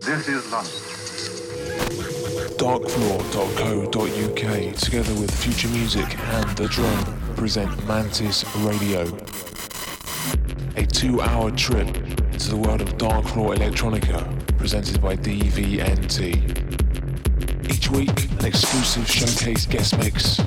This 0.00 0.28
is 0.28 0.50
London. 0.52 0.72
Darkfloor.co.uk, 2.56 4.74
together 4.76 5.14
with 5.20 5.30
Future 5.30 5.68
Music 5.68 6.18
and 6.18 6.48
The 6.56 6.66
Drone, 6.68 7.04
present 7.34 7.86
Mantis 7.86 8.44
Radio. 8.58 9.02
A 10.76 10.86
two 10.86 11.20
hour 11.20 11.50
trip 11.50 11.92
to 11.92 12.50
the 12.50 12.56
world 12.56 12.80
of 12.80 12.96
Darkfloor 12.96 13.56
Electronica, 13.56 14.24
presented 14.56 15.02
by 15.02 15.16
DVNT. 15.16 16.36
Each 17.70 17.90
week, 17.90 18.30
an 18.38 18.46
exclusive 18.46 19.06
showcase 19.10 19.66
guest 19.66 19.98
mix. 19.98 20.38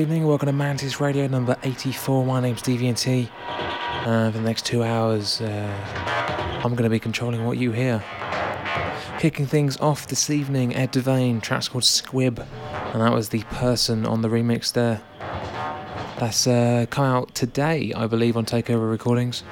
Evening, 0.00 0.26
welcome 0.26 0.46
to 0.46 0.52
Mantis 0.52 0.98
Radio 0.98 1.26
number 1.26 1.58
84. 1.62 2.24
My 2.24 2.40
name's 2.40 2.62
DVNT. 2.62 3.28
Uh, 3.46 4.30
for 4.30 4.38
the 4.38 4.40
next 4.42 4.64
two 4.64 4.82
hours, 4.82 5.42
uh, 5.42 6.60
I'm 6.64 6.70
going 6.70 6.84
to 6.84 6.88
be 6.88 6.98
controlling 6.98 7.44
what 7.44 7.58
you 7.58 7.72
hear. 7.72 8.02
Kicking 9.18 9.44
things 9.44 9.76
off 9.76 10.06
this 10.06 10.30
evening, 10.30 10.74
Ed 10.74 10.94
Devane, 10.94 11.42
track's 11.42 11.68
called 11.68 11.84
Squib, 11.84 12.38
and 12.38 13.02
that 13.02 13.12
was 13.12 13.28
the 13.28 13.42
person 13.50 14.06
on 14.06 14.22
the 14.22 14.28
remix 14.28 14.72
there. 14.72 15.02
That's 16.18 16.46
uh, 16.46 16.86
come 16.88 17.04
out 17.04 17.34
today, 17.34 17.92
I 17.94 18.06
believe, 18.06 18.38
on 18.38 18.46
Takeover 18.46 18.90
Recordings. 18.90 19.42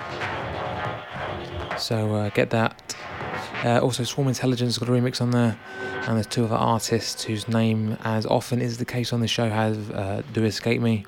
So 1.77 2.15
uh, 2.15 2.31
get 2.31 2.49
that. 2.51 2.97
Uh, 3.65 3.81
also, 3.81 4.03
Swarm 4.03 4.29
Intelligence 4.29 4.79
got 4.79 4.89
a 4.89 4.93
remix 4.93 5.21
on 5.21 5.31
there 5.31 5.59
and 6.09 6.17
there's 6.17 6.27
two 6.27 6.47
other 6.47 6.57
artists 6.57 7.23
whose 7.25 7.47
name, 7.49 7.99
as 8.03 8.25
often 8.25 8.63
is 8.63 8.79
the 8.79 8.85
case 8.87 9.13
on 9.13 9.21
the 9.21 9.29
show, 9.29 9.51
have 9.51 9.91
uh, 9.91 10.23
do 10.33 10.43
escape 10.43 10.81
me. 10.81 11.05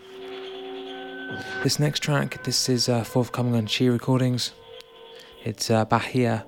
This 1.62 1.78
next 1.78 2.00
track, 2.00 2.44
this 2.44 2.68
is 2.68 2.86
uh, 2.86 3.02
forthcoming 3.02 3.54
on 3.54 3.66
Chi 3.66 3.86
Recordings. 3.86 4.52
It's 5.42 5.70
uh, 5.70 5.86
Bahir, 5.86 6.44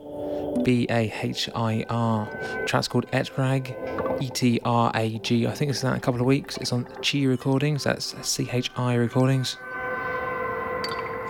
B 0.64 0.86
A 0.90 1.10
H 1.22 1.48
I 1.54 1.86
R. 1.88 2.26
Track's 2.66 2.88
called 2.88 3.06
Etrag, 3.10 4.22
E 4.22 4.28
T 4.28 4.60
R 4.66 4.92
A 4.94 5.18
G. 5.20 5.46
I 5.46 5.52
think 5.52 5.70
it's 5.70 5.82
in 5.82 5.90
a 5.90 5.98
couple 5.98 6.20
of 6.20 6.26
weeks. 6.26 6.58
It's 6.58 6.74
on 6.74 6.84
Chi 7.02 7.24
Recordings. 7.24 7.84
That's 7.84 8.14
C 8.28 8.50
H 8.52 8.70
I 8.76 8.92
Recordings. 8.96 9.56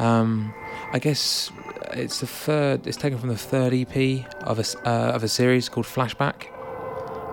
Um, 0.01 0.53
I 0.93 0.99
guess 0.99 1.53
it's 1.93 2.19
the 2.19 2.27
third. 2.27 2.85
It's 2.89 2.97
taken 2.97 3.21
from 3.21 3.29
the 3.29 3.39
third 3.39 3.73
EP 3.73 4.27
of 4.43 4.59
a 4.59 4.89
uh, 4.89 5.13
of 5.13 5.23
a 5.23 5.29
series 5.29 5.69
called 5.69 5.87
Flashback. 5.87 6.42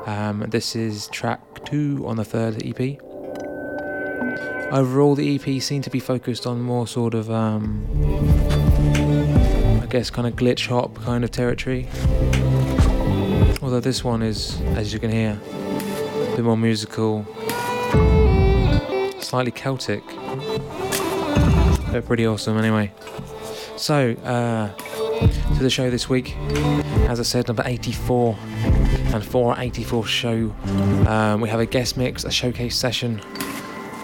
Um, 0.10 0.44
this 0.48 0.76
is 0.76 1.08
track 1.10 1.40
two 1.66 2.04
on 2.08 2.16
the 2.16 2.26
third 2.26 2.64
EP. 2.66 3.00
Overall, 4.74 5.14
the 5.14 5.36
EP 5.36 5.62
seemed 5.62 5.84
to 5.84 5.92
be 5.92 6.00
focused 6.00 6.48
on 6.48 6.62
more 6.62 6.88
sort 6.88 7.14
of, 7.14 7.30
um, 7.30 7.86
I 9.84 9.86
guess, 9.86 10.10
kind 10.10 10.26
of 10.26 10.36
glitch 10.36 10.66
hop 10.66 10.96
kind 10.96 11.24
of 11.24 11.30
territory. 11.30 11.88
Although 13.62 13.82
this 13.82 14.04
one 14.04 14.24
is, 14.24 14.60
as 14.76 14.94
you 14.94 15.00
can 15.00 15.12
hear, 15.12 15.40
a 15.44 16.36
bit 16.36 16.44
more 16.44 16.58
musical, 16.58 17.24
slightly 19.20 19.52
Celtic, 19.52 20.02
but 21.92 22.04
pretty 22.08 22.26
awesome 22.26 22.58
anyway. 22.58 22.92
So, 23.78 24.14
uh, 24.24 24.70
to 25.56 25.60
the 25.60 25.70
show 25.70 25.92
this 25.92 26.10
week, 26.10 26.36
as 27.08 27.20
I 27.20 27.24
said, 27.24 27.48
number 27.48 27.62
84 27.64 28.36
and 29.14 29.24
for 29.24 29.52
our 29.54 29.58
84th 29.58 30.06
show, 30.08 30.54
um, 31.08 31.42
we 31.42 31.50
have 31.50 31.60
a 31.60 31.66
guest 31.66 31.98
mix, 31.98 32.24
a 32.24 32.32
showcase 32.32 32.76
session 32.76 33.20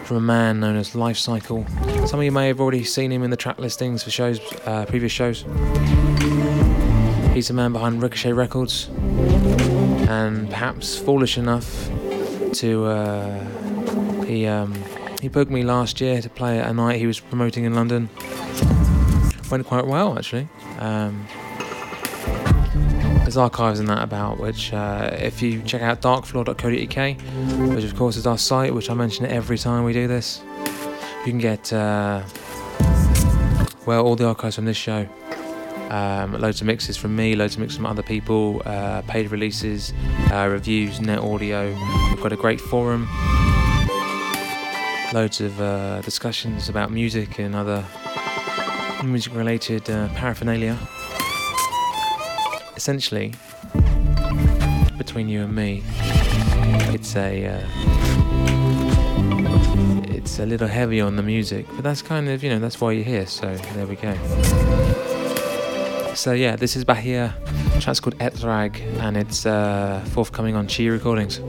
from 0.05 0.17
a 0.17 0.21
man 0.21 0.59
known 0.59 0.75
as 0.75 0.91
Lifecycle. 0.91 1.67
Some 2.07 2.19
of 2.19 2.23
you 2.23 2.31
may 2.31 2.47
have 2.47 2.59
already 2.59 2.83
seen 2.83 3.11
him 3.11 3.23
in 3.23 3.29
the 3.31 3.37
track 3.37 3.59
listings 3.59 4.03
for 4.03 4.11
shows, 4.11 4.39
uh, 4.65 4.85
previous 4.87 5.11
shows. 5.11 5.43
He's 7.33 7.47
the 7.47 7.53
man 7.53 7.73
behind 7.73 8.01
Ricochet 8.01 8.33
Records, 8.33 8.87
and 10.07 10.49
perhaps 10.49 10.97
foolish 10.97 11.37
enough 11.37 11.89
to 12.53 12.85
uh, 12.85 14.23
he 14.23 14.47
um, 14.47 14.73
he 15.21 15.27
booked 15.27 15.51
me 15.51 15.63
last 15.63 15.99
year 15.99 16.21
to 16.21 16.29
play 16.29 16.59
at 16.59 16.69
a 16.69 16.73
night 16.73 16.97
he 16.99 17.07
was 17.07 17.19
promoting 17.19 17.65
in 17.65 17.75
London. 17.75 18.09
Went 19.51 19.65
quite 19.65 19.85
well 19.85 20.17
actually. 20.17 20.47
Um, 20.79 21.27
there's 23.35 23.43
archives 23.43 23.81
in 23.81 23.85
that 23.87 24.01
about 24.01 24.39
which, 24.39 24.71
uh, 24.71 25.09
if 25.11 25.41
you 25.41 25.61
check 25.63 25.81
out 25.81 26.01
darkfloor.co.uk, 26.01 27.75
which 27.75 27.83
of 27.83 27.95
course 27.97 28.15
is 28.15 28.25
our 28.25 28.37
site, 28.37 28.73
which 28.73 28.89
I 28.89 28.93
mention 28.93 29.25
every 29.25 29.57
time 29.57 29.83
we 29.83 29.91
do 29.91 30.07
this, 30.07 30.41
you 31.25 31.31
can 31.31 31.39
get, 31.39 31.73
uh, 31.73 32.23
well, 33.85 34.05
all 34.05 34.15
the 34.15 34.25
archives 34.25 34.55
from 34.55 34.63
this 34.63 34.77
show. 34.77 35.05
Um, 35.89 36.39
loads 36.39 36.61
of 36.61 36.67
mixes 36.67 36.95
from 36.95 37.13
me, 37.13 37.35
loads 37.35 37.55
of 37.55 37.59
mixes 37.59 37.75
from 37.75 37.87
other 37.87 38.03
people, 38.03 38.61
uh, 38.65 39.01
paid 39.01 39.29
releases, 39.29 39.91
uh, 40.31 40.47
reviews, 40.49 41.01
net 41.01 41.19
audio. 41.19 41.73
We've 42.11 42.21
got 42.21 42.31
a 42.31 42.37
great 42.37 42.61
forum, 42.61 43.05
loads 45.13 45.41
of 45.41 45.59
uh, 45.59 45.99
discussions 46.01 46.69
about 46.69 46.89
music 46.89 47.37
and 47.39 47.53
other 47.53 47.83
music 49.03 49.35
related 49.35 49.89
uh, 49.89 50.07
paraphernalia 50.15 50.79
essentially, 52.75 53.33
between 54.97 55.29
you 55.29 55.43
and 55.43 55.55
me, 55.55 55.83
it's 56.93 57.15
a 57.15 57.45
uh, 57.45 57.67
it's 60.09 60.39
a 60.39 60.45
little 60.45 60.67
heavy 60.67 61.01
on 61.01 61.15
the 61.15 61.23
music, 61.23 61.65
but 61.75 61.83
that's 61.83 62.01
kind 62.01 62.29
of 62.29 62.43
you 62.43 62.49
know 62.49 62.59
that's 62.59 62.79
why 62.81 62.91
you're 62.91 63.03
here. 63.03 63.25
So 63.25 63.55
there 63.73 63.87
we 63.87 63.95
go. 63.95 64.13
So 66.15 66.31
yeah, 66.33 66.55
this 66.55 66.75
is 66.75 66.85
Bahir. 66.85 67.33
Track's 67.79 67.99
called 67.99 68.17
Etrag, 68.19 68.79
and 69.01 69.17
it's 69.17 69.45
uh, 69.45 70.03
forthcoming 70.11 70.55
on 70.55 70.67
Chi 70.67 70.87
Recordings. 70.87 71.39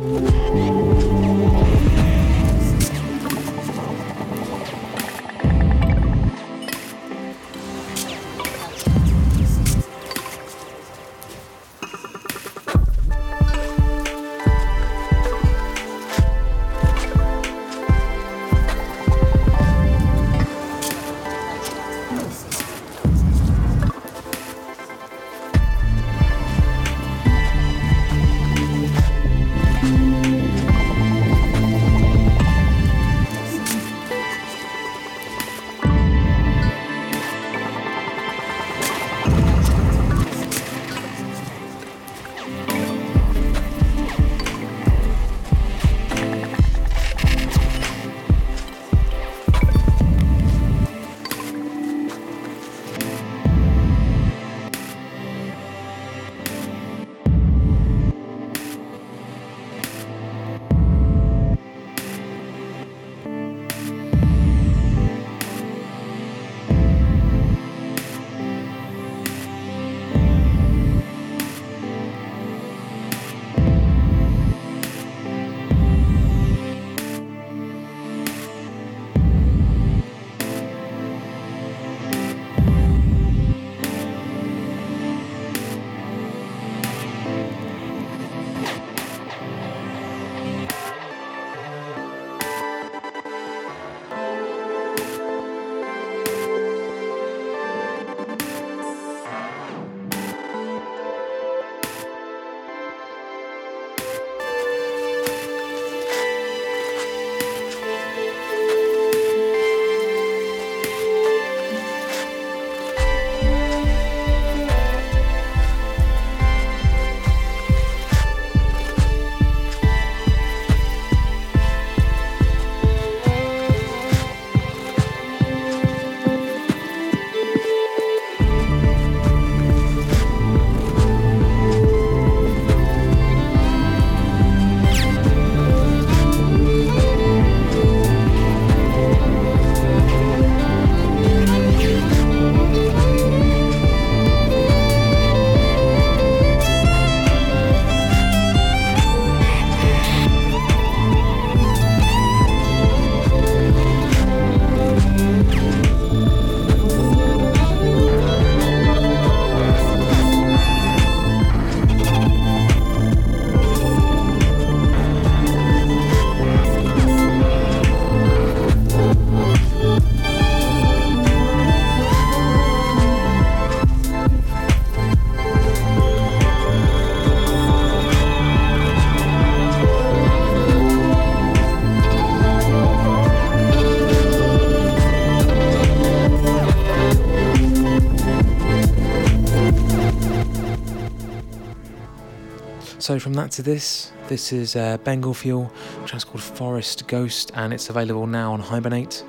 So 193.07 193.21
from 193.21 193.35
that 193.35 193.53
to 193.53 193.63
this, 193.63 194.11
this 194.27 194.53
is 194.53 194.75
uh, 194.75 194.97
Bengal 194.97 195.33
Fuel, 195.33 195.67
which 196.03 196.13
is 196.13 196.25
called 196.25 196.43
Forest 196.43 197.07
Ghost, 197.07 197.53
and 197.55 197.73
it's 197.73 197.89
available 197.89 198.27
now 198.27 198.53
on 198.53 198.59
Hibernate. 198.59 199.23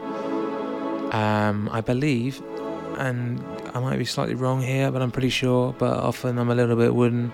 Um, 1.13 1.69
I 1.71 1.81
believe, 1.81 2.41
and 2.97 3.39
I 3.75 3.79
might 3.79 3.99
be 3.99 4.05
slightly 4.05 4.33
wrong 4.33 4.63
here, 4.63 4.89
but 4.89 5.03
I'm 5.03 5.11
pretty 5.11 5.29
sure. 5.29 5.75
But 5.77 5.95
often 5.95 6.39
I'm 6.39 6.49
a 6.49 6.55
little 6.55 6.75
bit 6.75 6.95
wooden, 6.95 7.31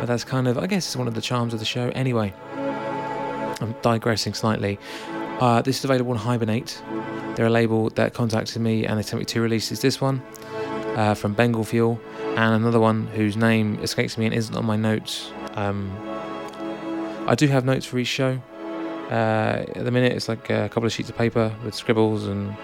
but 0.00 0.06
that's 0.06 0.24
kind 0.24 0.48
of, 0.48 0.58
I 0.58 0.66
guess, 0.66 0.84
it's 0.84 0.96
one 0.96 1.06
of 1.06 1.14
the 1.14 1.20
charms 1.20 1.52
of 1.52 1.60
the 1.60 1.64
show. 1.64 1.92
Anyway, 1.94 2.34
I'm 3.60 3.76
digressing 3.82 4.34
slightly. 4.34 4.80
Uh, 5.38 5.62
this 5.62 5.78
is 5.78 5.84
available 5.84 6.10
on 6.10 6.18
Hibernate. 6.18 6.82
They're 7.36 7.46
a 7.46 7.50
label 7.50 7.90
that 7.90 8.14
contacted 8.14 8.60
me 8.60 8.84
and 8.84 8.98
they 8.98 9.02
sent 9.04 9.20
me 9.20 9.26
two 9.26 9.40
releases. 9.40 9.80
This 9.80 10.00
one 10.00 10.24
uh, 10.96 11.14
from 11.14 11.34
Bengal 11.34 11.62
Fuel, 11.62 12.00
and 12.36 12.52
another 12.52 12.80
one 12.80 13.06
whose 13.06 13.36
name 13.36 13.78
escapes 13.80 14.18
me 14.18 14.26
and 14.26 14.34
isn't 14.34 14.56
on 14.56 14.64
my 14.64 14.74
notes. 14.74 15.30
Um, 15.54 15.92
I 17.26 17.34
do 17.34 17.46
have 17.48 17.64
notes 17.64 17.86
for 17.86 17.98
each 17.98 18.08
show. 18.08 18.40
Uh, 19.10 19.64
at 19.74 19.84
the 19.84 19.90
minute, 19.90 20.12
it's 20.12 20.28
like 20.28 20.50
a 20.50 20.68
couple 20.68 20.84
of 20.84 20.92
sheets 20.92 21.08
of 21.08 21.16
paper 21.16 21.54
with 21.64 21.74
scribbles 21.74 22.26
and 22.26 22.56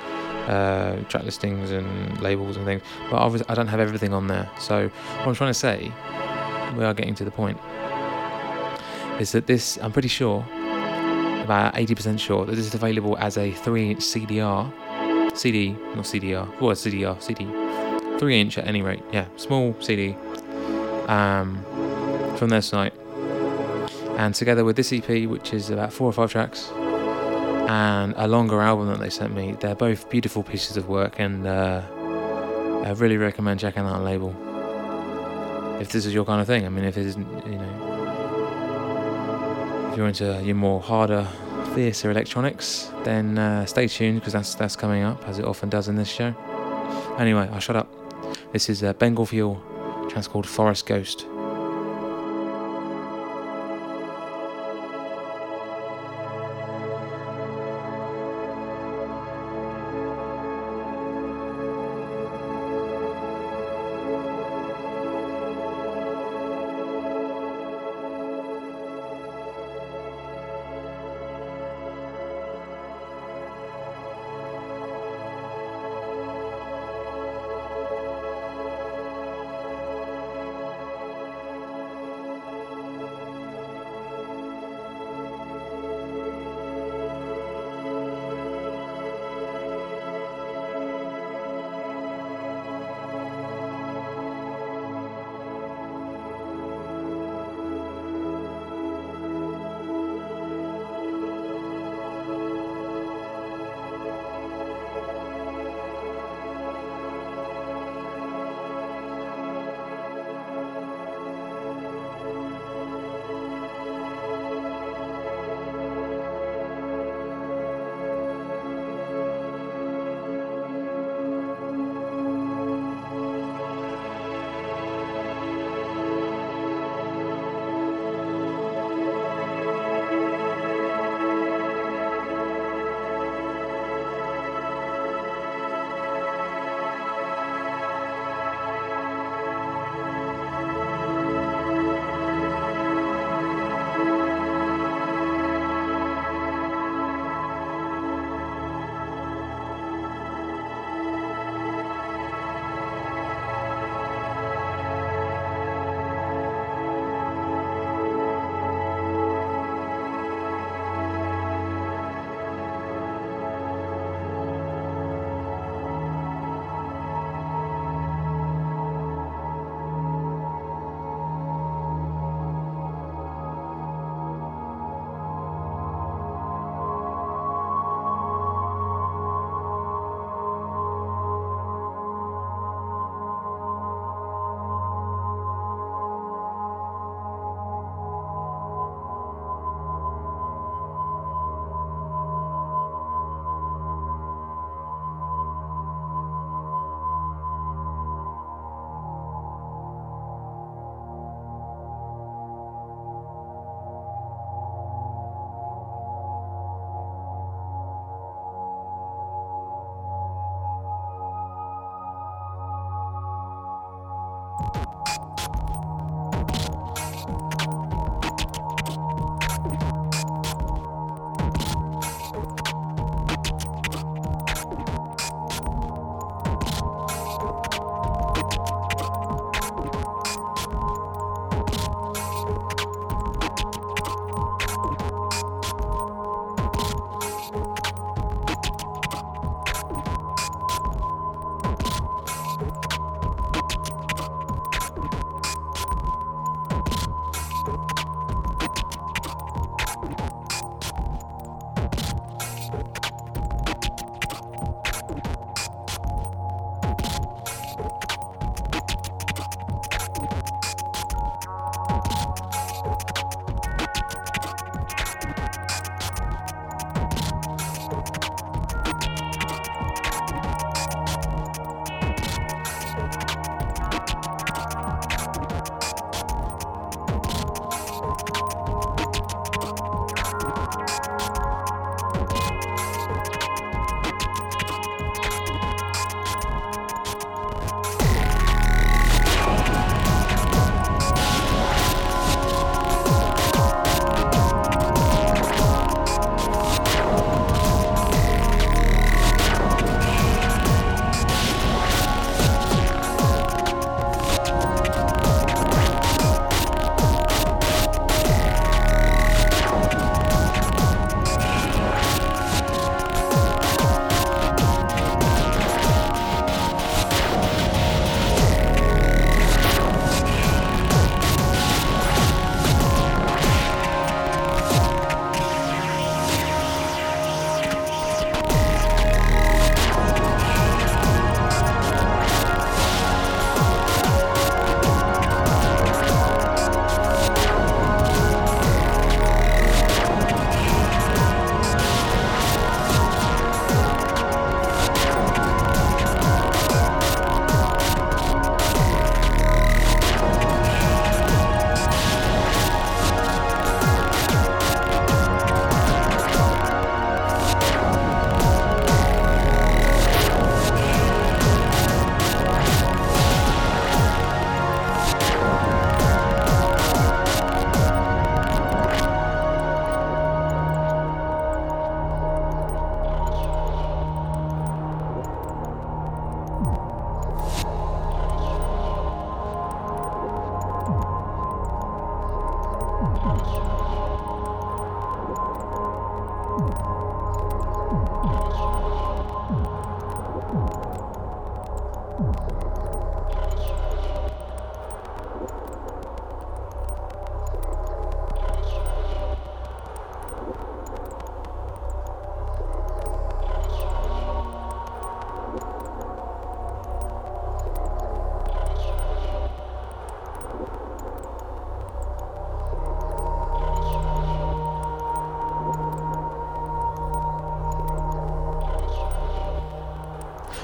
uh, 0.49 0.97
track 1.09 1.25
listings 1.25 1.71
and 1.71 2.21
labels 2.21 2.57
and 2.57 2.65
things. 2.65 2.83
But 3.11 3.19
obviously, 3.19 3.49
I 3.49 3.55
don't 3.55 3.69
have 3.69 3.81
everything 3.81 4.13
on 4.13 4.27
there. 4.27 4.51
So 4.59 4.89
what 4.89 5.29
I'm 5.29 5.35
trying 5.35 5.51
to 5.51 5.55
say, 5.55 5.93
we 6.77 6.85
are 6.85 6.95
getting 6.95 7.15
to 7.17 7.25
the 7.25 7.31
point, 7.31 7.59
is 9.21 9.33
that 9.33 9.47
this, 9.47 9.79
I'm 9.83 9.93
pretty 9.93 10.09
sure, 10.09 10.45
about 11.45 11.75
80% 11.75 12.19
sure, 12.19 12.45
that 12.47 12.55
this 12.55 12.67
is 12.67 12.75
available 12.75 13.17
as 13.19 13.37
a 13.37 13.53
3 13.53 13.91
inch 13.91 14.01
CDR. 14.01 14.73
CD, 15.37 15.71
not 15.95 16.05
CDR, 16.05 16.49
well, 16.61 16.75
CDR, 16.75 17.21
CD. 17.23 17.47
3 18.19 18.41
inch 18.41 18.59
at 18.59 18.67
any 18.67 18.83
rate, 18.83 19.03
yeah, 19.13 19.27
small 19.37 19.75
CD 19.81 20.17
um, 21.11 21.65
from 22.41 22.49
their 22.49 22.63
site. 22.63 22.95
And 24.17 24.35
together 24.35 24.65
with 24.65 24.75
this 24.75 24.93
EP, 24.95 25.29
which 25.29 25.53
is 25.53 25.69
about 25.69 25.93
four 25.93 26.09
or 26.09 26.13
five 26.13 26.33
tracks, 26.33 26.71
and 27.69 28.15
a 28.17 28.27
longer 28.27 28.63
album 28.63 28.89
that 28.89 28.99
they 28.99 29.11
sent 29.11 29.35
me, 29.35 29.53
they're 29.61 29.75
both 29.75 30.09
beautiful 30.09 30.43
pieces 30.43 30.79
of 30.79 30.89
work, 30.89 31.21
and 31.21 31.47
uh, 31.47 31.83
I 32.85 32.91
really 32.97 33.19
recommend 33.19 33.61
checking 33.61 33.83
out 33.83 34.03
label 34.03 34.35
if 35.83 35.93
this 35.93 36.07
is 36.07 36.15
your 36.15 36.25
kind 36.25 36.41
of 36.41 36.47
thing. 36.47 36.65
I 36.65 36.71
mean, 36.71 36.85
if 36.85 36.97
it 36.97 37.05
isn't, 37.07 37.47
you 37.47 37.59
know, 37.59 37.73
if 39.91 39.99
you're 39.99 40.09
into 40.09 40.43
your 40.43 40.57
more 40.57 40.81
harder, 40.81 41.29
fiercer 41.75 42.11
electronics, 42.11 42.91
then 43.05 43.37
uh, 43.39 43.67
stay 43.67 43.87
tuned 43.87 44.21
because 44.21 44.33
that's 44.33 44.55
that's 44.55 44.77
coming 44.77 45.03
up 45.03 45.23
as 45.29 45.39
it 45.39 45.45
often 45.45 45.69
does 45.69 45.89
in 45.89 45.97
this 45.97 46.09
show. 46.09 46.35
Anyway, 47.19 47.47
I'll 47.53 47.61
shut 47.61 47.77
up. 47.77 47.89
This 48.53 48.71
is 48.71 48.83
uh, 48.83 48.95
Bengal 48.95 49.27
Fuel, 49.27 49.63
track 50.09 50.25
called 50.25 50.47
Forest 50.47 50.87
Ghost. 50.87 51.27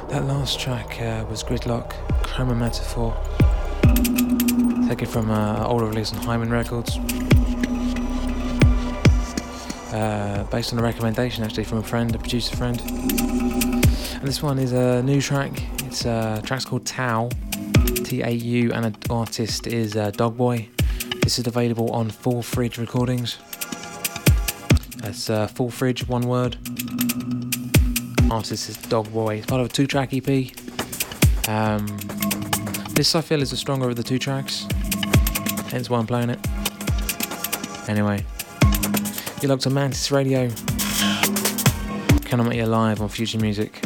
That 0.08 0.24
last 0.24 0.60
track 0.60 1.00
uh, 1.02 1.26
was 1.28 1.42
Gridlock, 1.42 1.92
Chroma 2.22 2.56
Metaphor, 2.56 3.12
taken 4.88 5.06
from 5.06 5.30
an 5.30 5.36
uh, 5.36 5.66
older 5.66 5.86
release 5.86 6.12
on 6.12 6.18
Hymen 6.20 6.48
Records. 6.48 6.96
Uh, 9.92 10.46
based 10.50 10.72
on 10.72 10.78
a 10.78 10.82
recommendation 10.82 11.42
actually 11.42 11.64
from 11.64 11.78
a 11.78 11.82
friend, 11.82 12.14
a 12.14 12.18
producer 12.18 12.56
friend. 12.56 12.80
And 12.80 14.22
this 14.22 14.42
one 14.42 14.58
is 14.58 14.72
a 14.72 15.02
new 15.02 15.20
track. 15.20 15.62
It's 15.84 16.04
a 16.04 16.10
uh, 16.10 16.40
track's 16.40 16.64
called 16.64 16.86
Tau, 16.86 17.28
T 18.04 18.22
A 18.22 18.30
U, 18.30 18.72
and 18.72 18.94
the 18.94 19.12
artist 19.12 19.66
is 19.66 19.96
uh, 19.96 20.12
Dogboy. 20.12 20.68
This 21.22 21.38
is 21.38 21.46
available 21.46 21.90
on 21.90 22.10
Full 22.10 22.42
Fridge 22.42 22.78
Recordings. 22.78 23.38
That's 24.98 25.28
uh, 25.28 25.48
Full 25.48 25.70
Fridge, 25.70 26.06
one 26.06 26.28
word. 26.28 26.56
Artist 28.30 28.68
is 28.68 28.76
Dogboy. 28.76 29.38
It's 29.38 29.46
part 29.46 29.60
of 29.60 29.66
a 29.66 29.70
two 29.70 29.86
track 29.86 30.12
EP. 30.12 30.50
Um, 31.48 31.86
this 32.94 33.14
I 33.14 33.20
feel 33.20 33.40
is 33.42 33.50
the 33.50 33.56
stronger 33.56 33.88
of 33.88 33.96
the 33.96 34.02
two 34.02 34.18
tracks, 34.18 34.66
hence 35.68 35.88
why 35.88 35.98
I'm 35.98 36.06
playing 36.06 36.30
it. 36.30 36.40
Anyway. 37.88 38.24
You 39.42 39.48
love 39.48 39.60
to 39.60 39.70
Mantis 39.70 40.10
Radio. 40.10 40.50
Coming 42.24 42.48
at 42.48 42.56
you 42.56 42.66
live 42.66 43.00
on 43.00 43.08
Future 43.08 43.38
Music. 43.38 43.85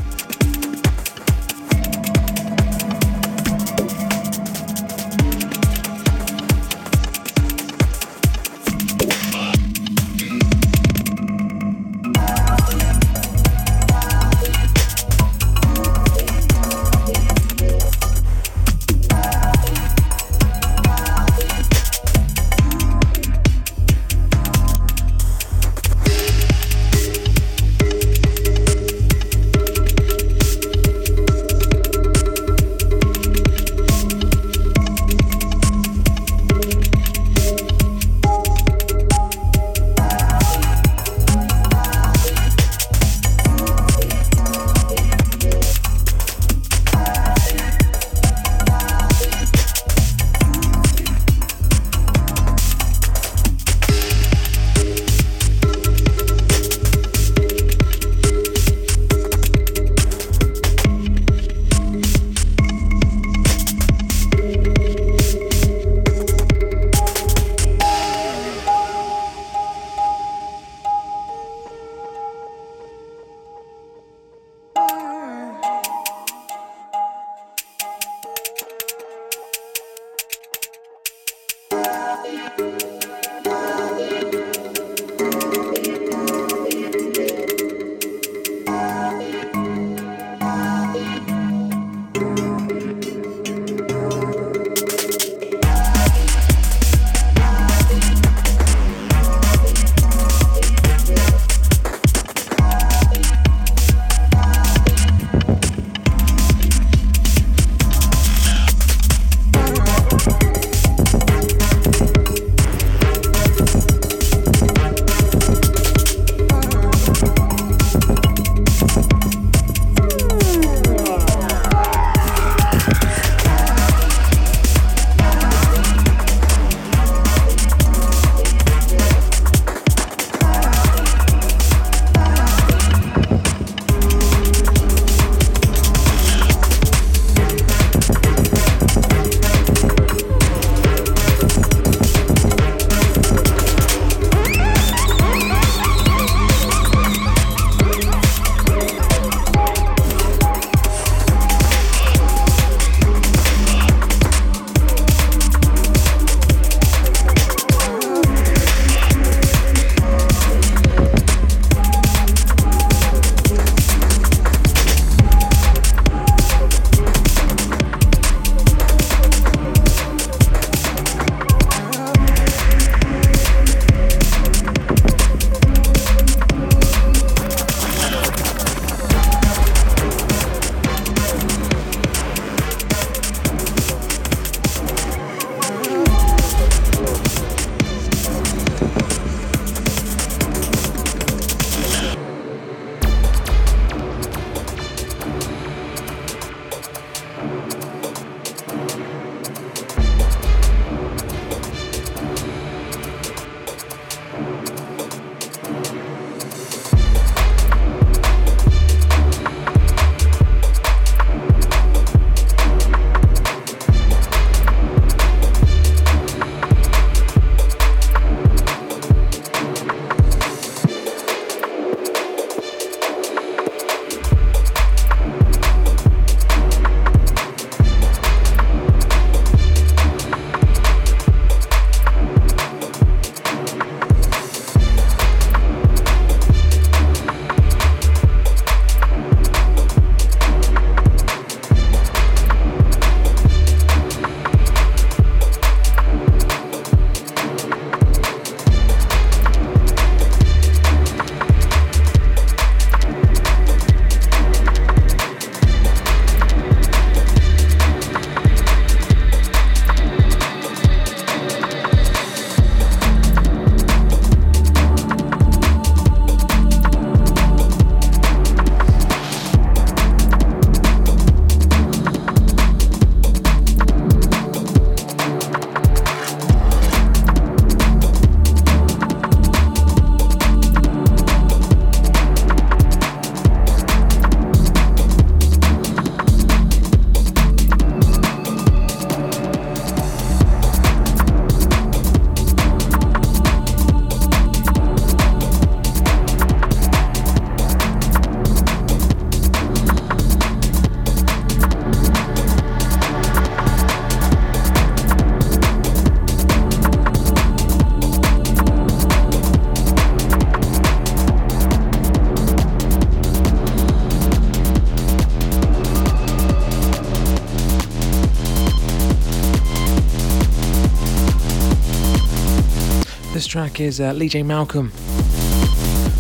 Track 323.50 323.80
is 323.80 324.00
uh, 324.00 324.12
Lee 324.12 324.28
J. 324.28 324.44
Malcolm 324.44 324.92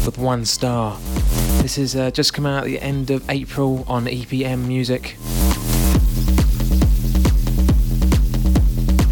with 0.04 0.18
One 0.18 0.44
Star. 0.44 0.98
This 1.62 1.78
is 1.78 1.94
uh, 1.94 2.10
just 2.10 2.34
come 2.34 2.44
out 2.44 2.64
at 2.64 2.66
the 2.66 2.80
end 2.80 3.12
of 3.12 3.30
April 3.30 3.84
on 3.86 4.06
EPM 4.06 4.66
Music. 4.66 5.16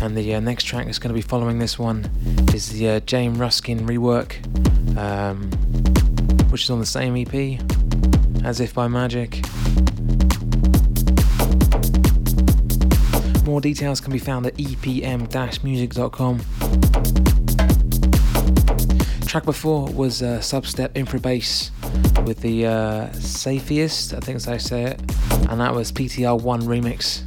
And 0.03 0.17
the 0.17 0.35
uh, 0.35 0.41
next 0.41 0.65
track 0.65 0.87
that's 0.87 0.99
going 0.99 1.11
to 1.11 1.15
be 1.15 1.23
following 1.23 1.61
this 1.61 1.79
one 1.79 2.11
is 2.53 2.71
the 2.71 2.89
uh, 2.89 2.99
James 3.01 3.39
Ruskin 3.39 3.87
rework, 3.87 4.35
um, 4.99 5.53
which 6.51 6.65
is 6.65 6.71
on 6.71 6.81
the 6.81 6.87
same 6.87 7.17
EP, 7.17 7.61
As 8.45 8.59
If 8.59 8.75
by 8.75 8.89
Magic. 8.89 9.45
More 13.45 13.61
details 13.61 14.01
can 14.01 14.13
be 14.13 14.19
found 14.19 14.45
at 14.45 14.57
epm-music.com. 14.57 17.48
Track 19.29 19.45
before 19.45 19.85
was 19.93 20.23
uh, 20.23 20.39
Substep 20.39 20.95
Infrabass 20.95 21.71
with 22.25 22.41
the 22.41 22.65
uh, 22.65 23.13
Safest, 23.13 24.15
I 24.15 24.21
think 24.21 24.39
that's 24.43 24.49
I 24.49 24.57
say 24.57 24.85
it, 24.85 25.01
and 25.51 25.61
that 25.61 25.75
was 25.75 25.93
PTR1 25.93 26.63
remix. 26.63 27.21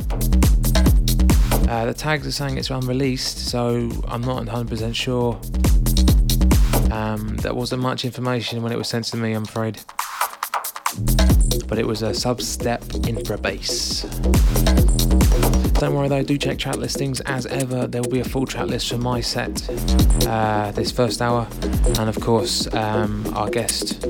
Uh, 1.70 1.86
the 1.86 1.94
tags 1.94 2.26
are 2.26 2.32
saying 2.32 2.58
it's 2.58 2.72
unreleased, 2.72 3.48
so 3.50 3.92
I'm 4.08 4.22
not 4.22 4.44
100% 4.48 4.96
sure. 4.96 5.40
Um, 6.92 7.36
there 7.38 7.54
wasn't 7.54 7.84
much 7.84 8.04
information 8.04 8.64
when 8.64 8.72
it 8.72 8.80
was 8.80 8.88
sent 8.88 9.06
to 9.06 9.18
me, 9.18 9.34
I'm 9.34 9.44
afraid. 9.44 9.80
But 11.71 11.79
it 11.79 11.88
was 11.88 12.01
a 12.01 12.10
Substep 12.10 12.81
Infrabass. 13.07 14.03
Don't 15.79 15.95
worry 15.95 16.10
though, 16.10 16.21
do 16.21 16.38
check 16.38 16.60
track 16.60 16.75
listings 16.75 17.21
as 17.21 17.45
ever. 17.45 17.88
There 17.88 18.01
will 18.01 18.12
be 18.12 18.19
a 18.19 18.25
full 18.25 18.45
track 18.45 18.67
list 18.67 18.89
for 18.89 18.97
my 18.97 19.21
set 19.21 19.69
uh, 20.27 20.71
this 20.71 20.91
first 20.91 21.21
hour, 21.21 21.47
and 21.97 22.10
of 22.10 22.19
course, 22.19 22.67
um, 22.73 23.25
our 23.34 23.49
guest 23.49 24.03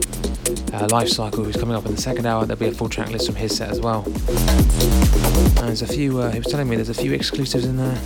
uh, 0.74 0.88
Lifecycle, 0.88 1.46
who's 1.46 1.56
coming 1.56 1.76
up 1.76 1.86
in 1.86 1.94
the 1.94 2.02
second 2.02 2.26
hour. 2.26 2.48
There'll 2.48 2.60
be 2.60 2.66
a 2.66 2.72
full 2.72 2.90
track 2.90 3.12
list 3.12 3.28
from 3.28 3.36
his 3.36 3.56
set 3.56 3.70
as 3.70 3.80
well. 3.80 4.06
And 4.06 5.68
there's 5.68 5.84
a 5.84 5.88
few. 5.88 6.18
Uh, 6.18 6.32
he 6.32 6.40
was 6.40 6.48
telling 6.48 6.68
me 6.68 6.78
there's 6.78 6.90
a 6.90 6.96
few 6.96 7.14
exclusives 7.14 7.66
in 7.66 7.78
there. 7.78 8.02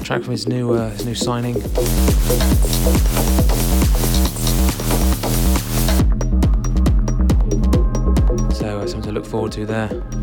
A 0.00 0.04
track 0.04 0.22
from 0.22 0.32
his 0.32 0.48
new 0.48 0.72
uh, 0.72 0.90
his 0.90 1.06
new 1.06 1.14
signing. 1.14 1.54
To 9.58 9.66
there. 9.66 10.17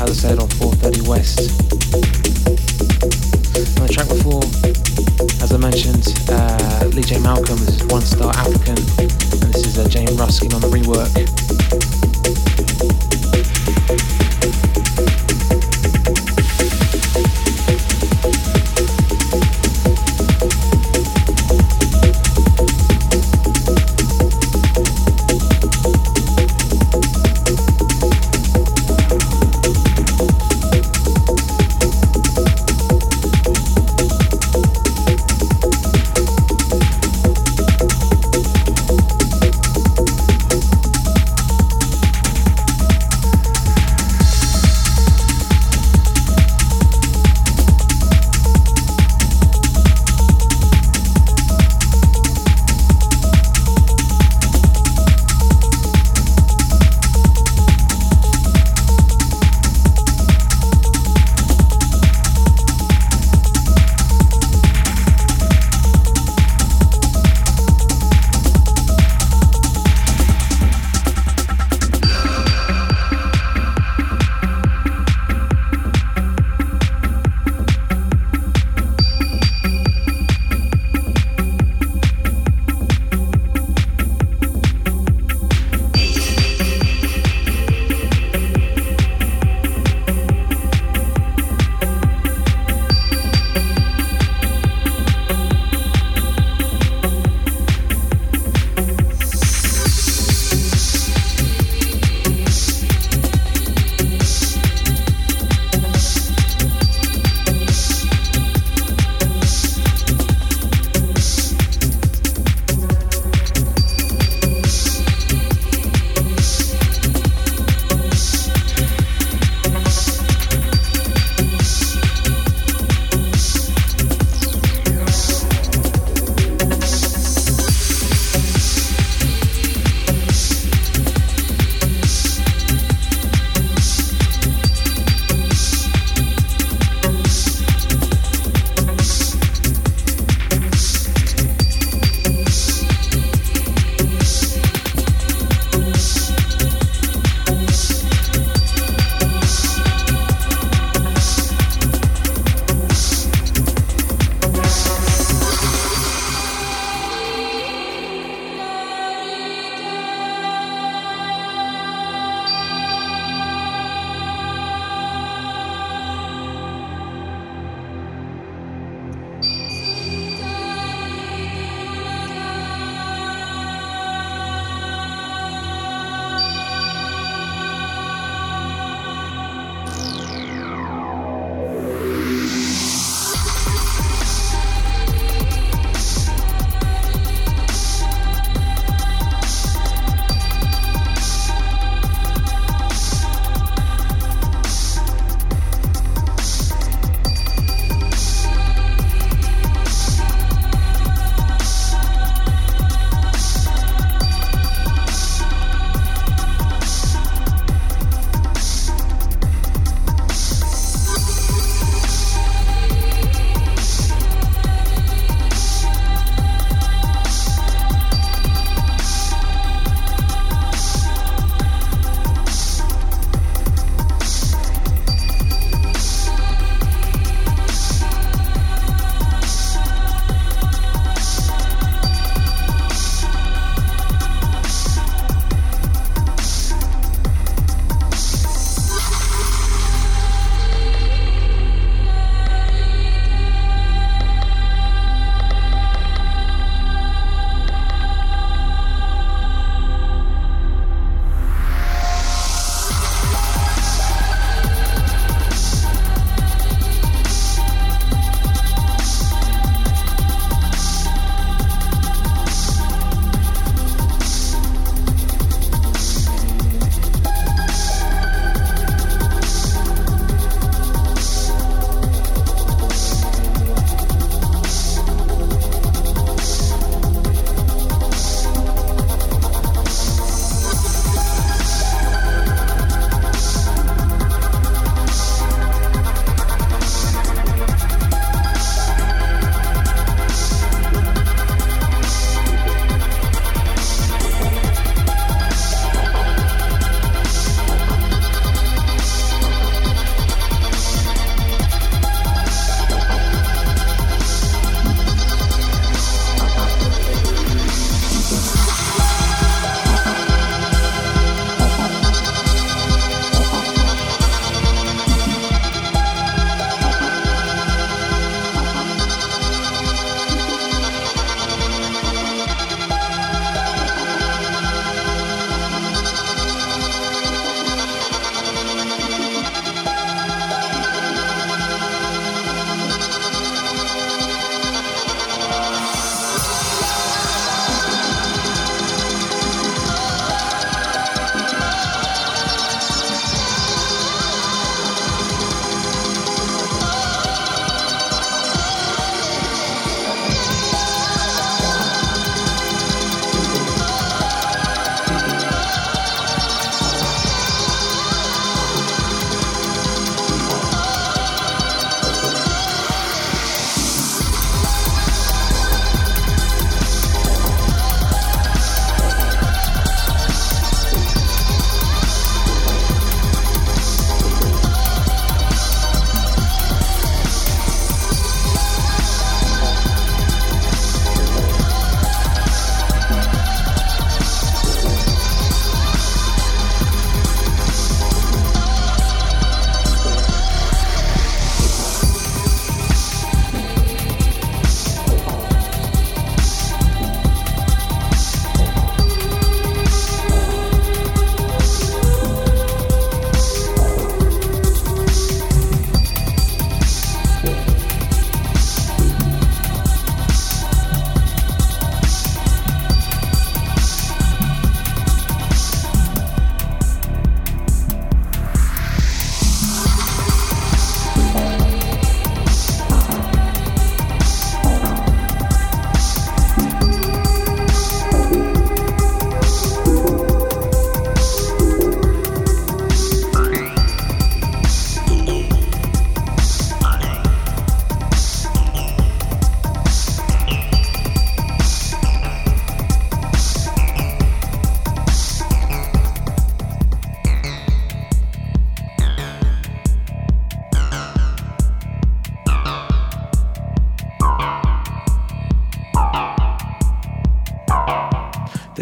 as 0.00 0.10
I 0.10 0.12
said 0.12 0.38
on 0.38 0.48
430 0.48 1.08
West. 1.08 1.38
The 3.80 3.88
track 3.90 4.08
before, 4.08 4.44
as 5.42 5.52
I 5.52 5.58
mentioned, 5.58 6.12
uh, 6.28 6.90
Lee 6.94 7.02
J. 7.02 7.18
Malcolm 7.20 7.58
is 7.68 7.84
one 7.86 8.02
star 8.02 8.30
African, 8.36 8.76
and 8.98 9.52
this 9.52 9.66
is 9.66 9.78
uh, 9.78 9.88
James 9.88 10.12
Ruskin 10.12 10.52
on 10.52 10.60
the 10.60 10.68
rework. 10.68 11.53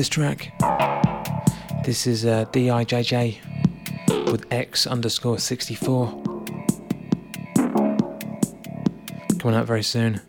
This 0.03 0.09
track, 0.09 0.53
this 1.85 2.09
is 2.09 2.27
uh, 2.27 2.47
DIJJ 2.47 3.39
with 4.33 4.53
X 4.53 4.85
underscore 4.85 5.39
64. 5.39 6.09
Coming 9.39 9.57
out 9.57 9.65
very 9.65 9.85
soon. 9.85 10.21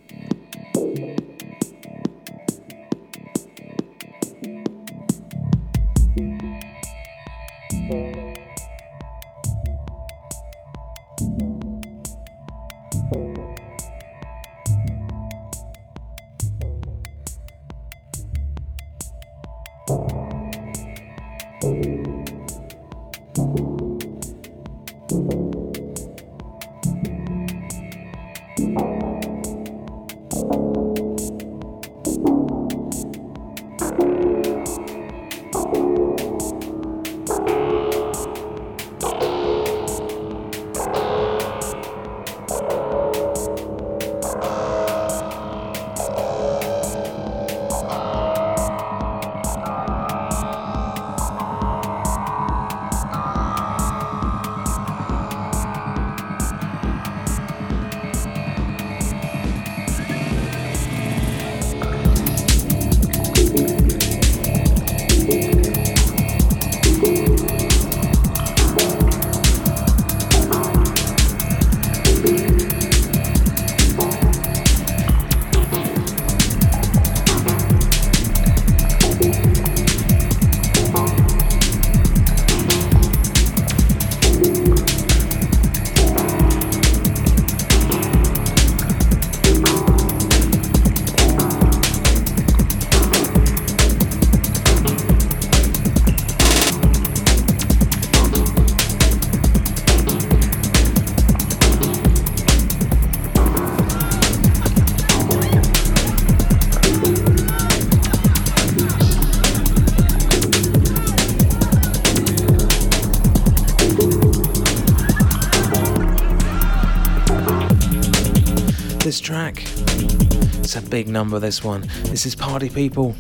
Big 120.94 121.08
number, 121.08 121.40
this 121.40 121.64
one. 121.64 121.82
This 122.04 122.28
is 122.28 122.36
Party 122.36 122.70
People 122.70 123.16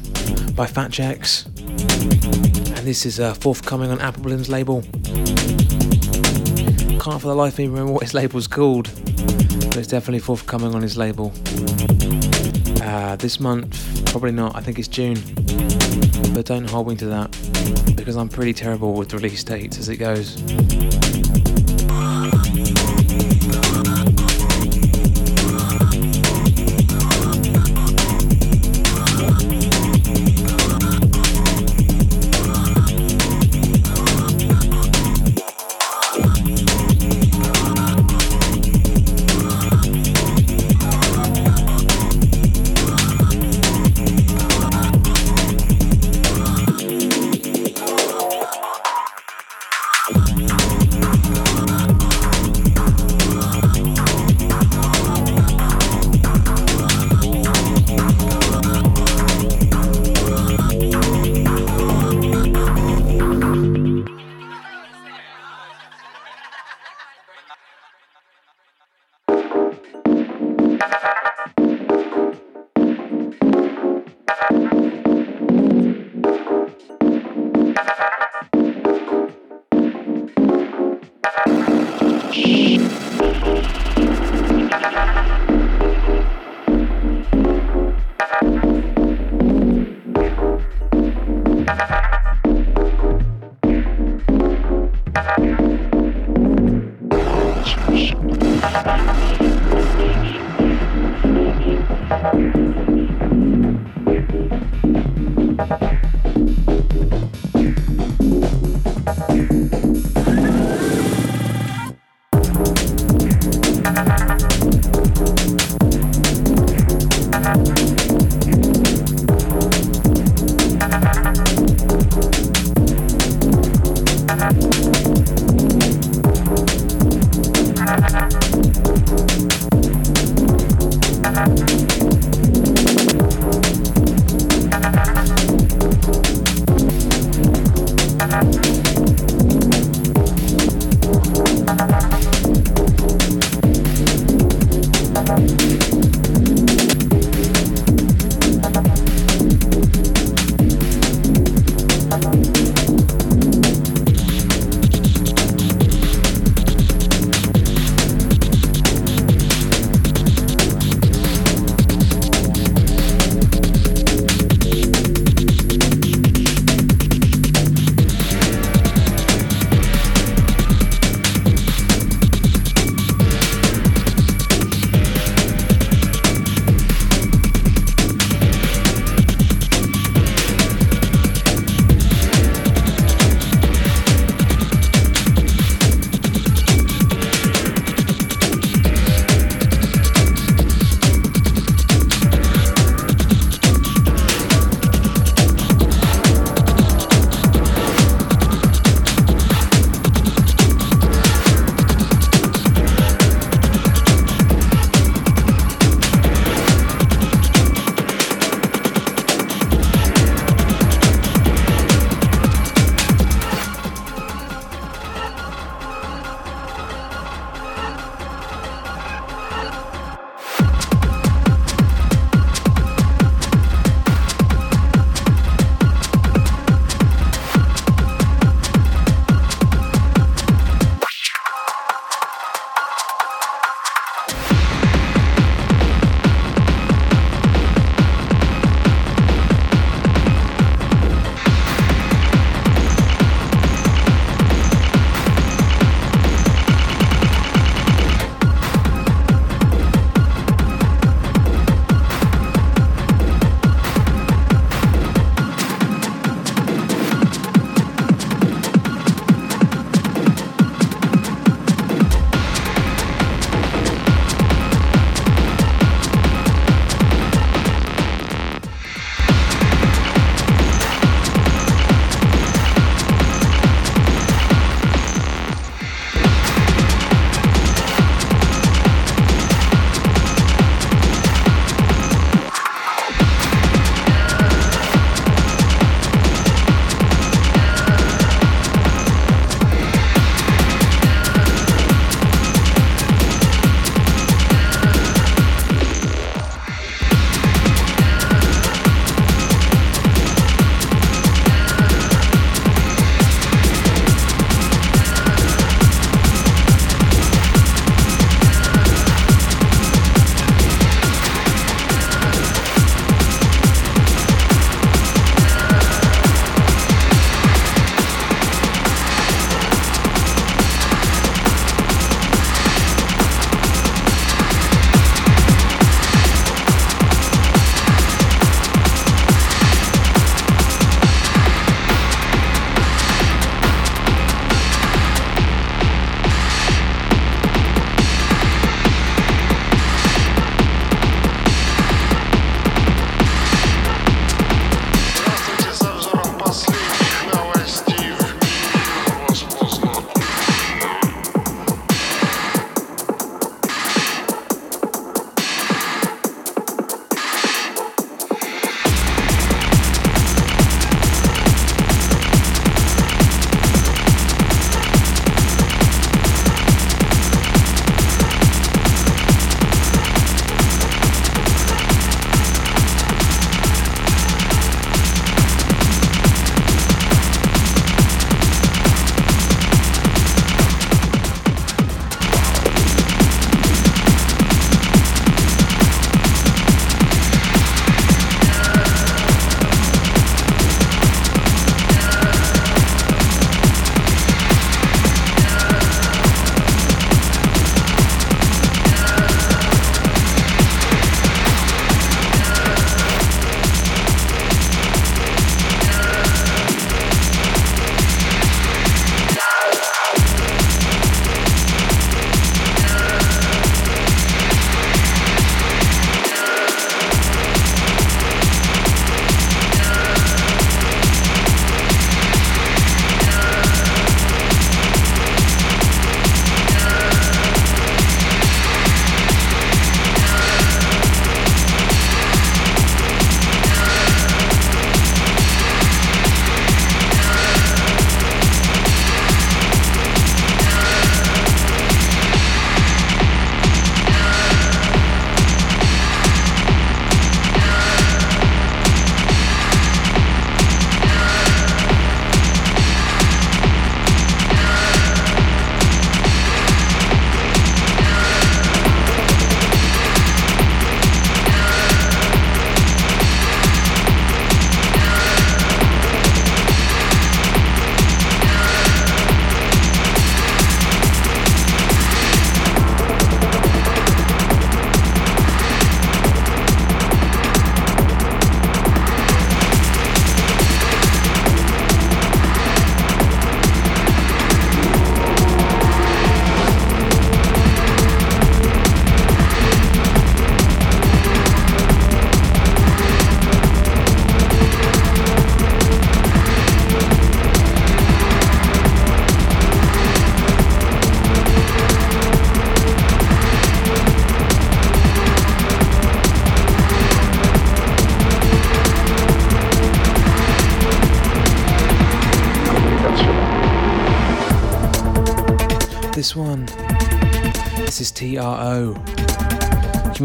by 0.53 0.67
Fat 0.67 0.91
Jacks. 0.91 1.45
And 1.57 2.86
this 2.86 3.03
is 3.03 3.19
uh, 3.19 3.34
forthcoming 3.34 3.89
on 3.89 3.97
Appleblim's 3.97 4.47
label. 4.47 4.84
Can't 6.99 7.19
for 7.19 7.30
the 7.30 7.36
life 7.36 7.53
of 7.53 7.57
me 7.57 7.65
remember 7.65 7.93
what 7.93 8.03
his 8.03 8.13
label's 8.13 8.45
called, 8.45 8.91
but 9.15 9.78
it's 9.78 9.88
definitely 9.88 10.19
forthcoming 10.19 10.76
on 10.76 10.84
his 10.84 10.97
label. 10.97 11.34
Uh, 12.84 13.15
this 13.15 13.39
month, 13.39 14.05
probably 14.11 14.34
not, 14.34 14.55
I 14.55 14.61
think 14.61 14.78
it's 14.78 14.88
June. 14.88 15.17
But 16.36 16.45
don't 16.45 16.69
hold 16.69 16.89
me 16.89 16.95
to 16.97 17.07
that, 17.07 17.95
because 17.95 18.17
I'm 18.17 18.30
pretty 18.30 18.53
terrible 18.53 18.93
with 18.93 19.15
release 19.15 19.43
dates 19.43 19.80
as 19.80 19.89
it 19.89 19.97
goes. 19.97 20.39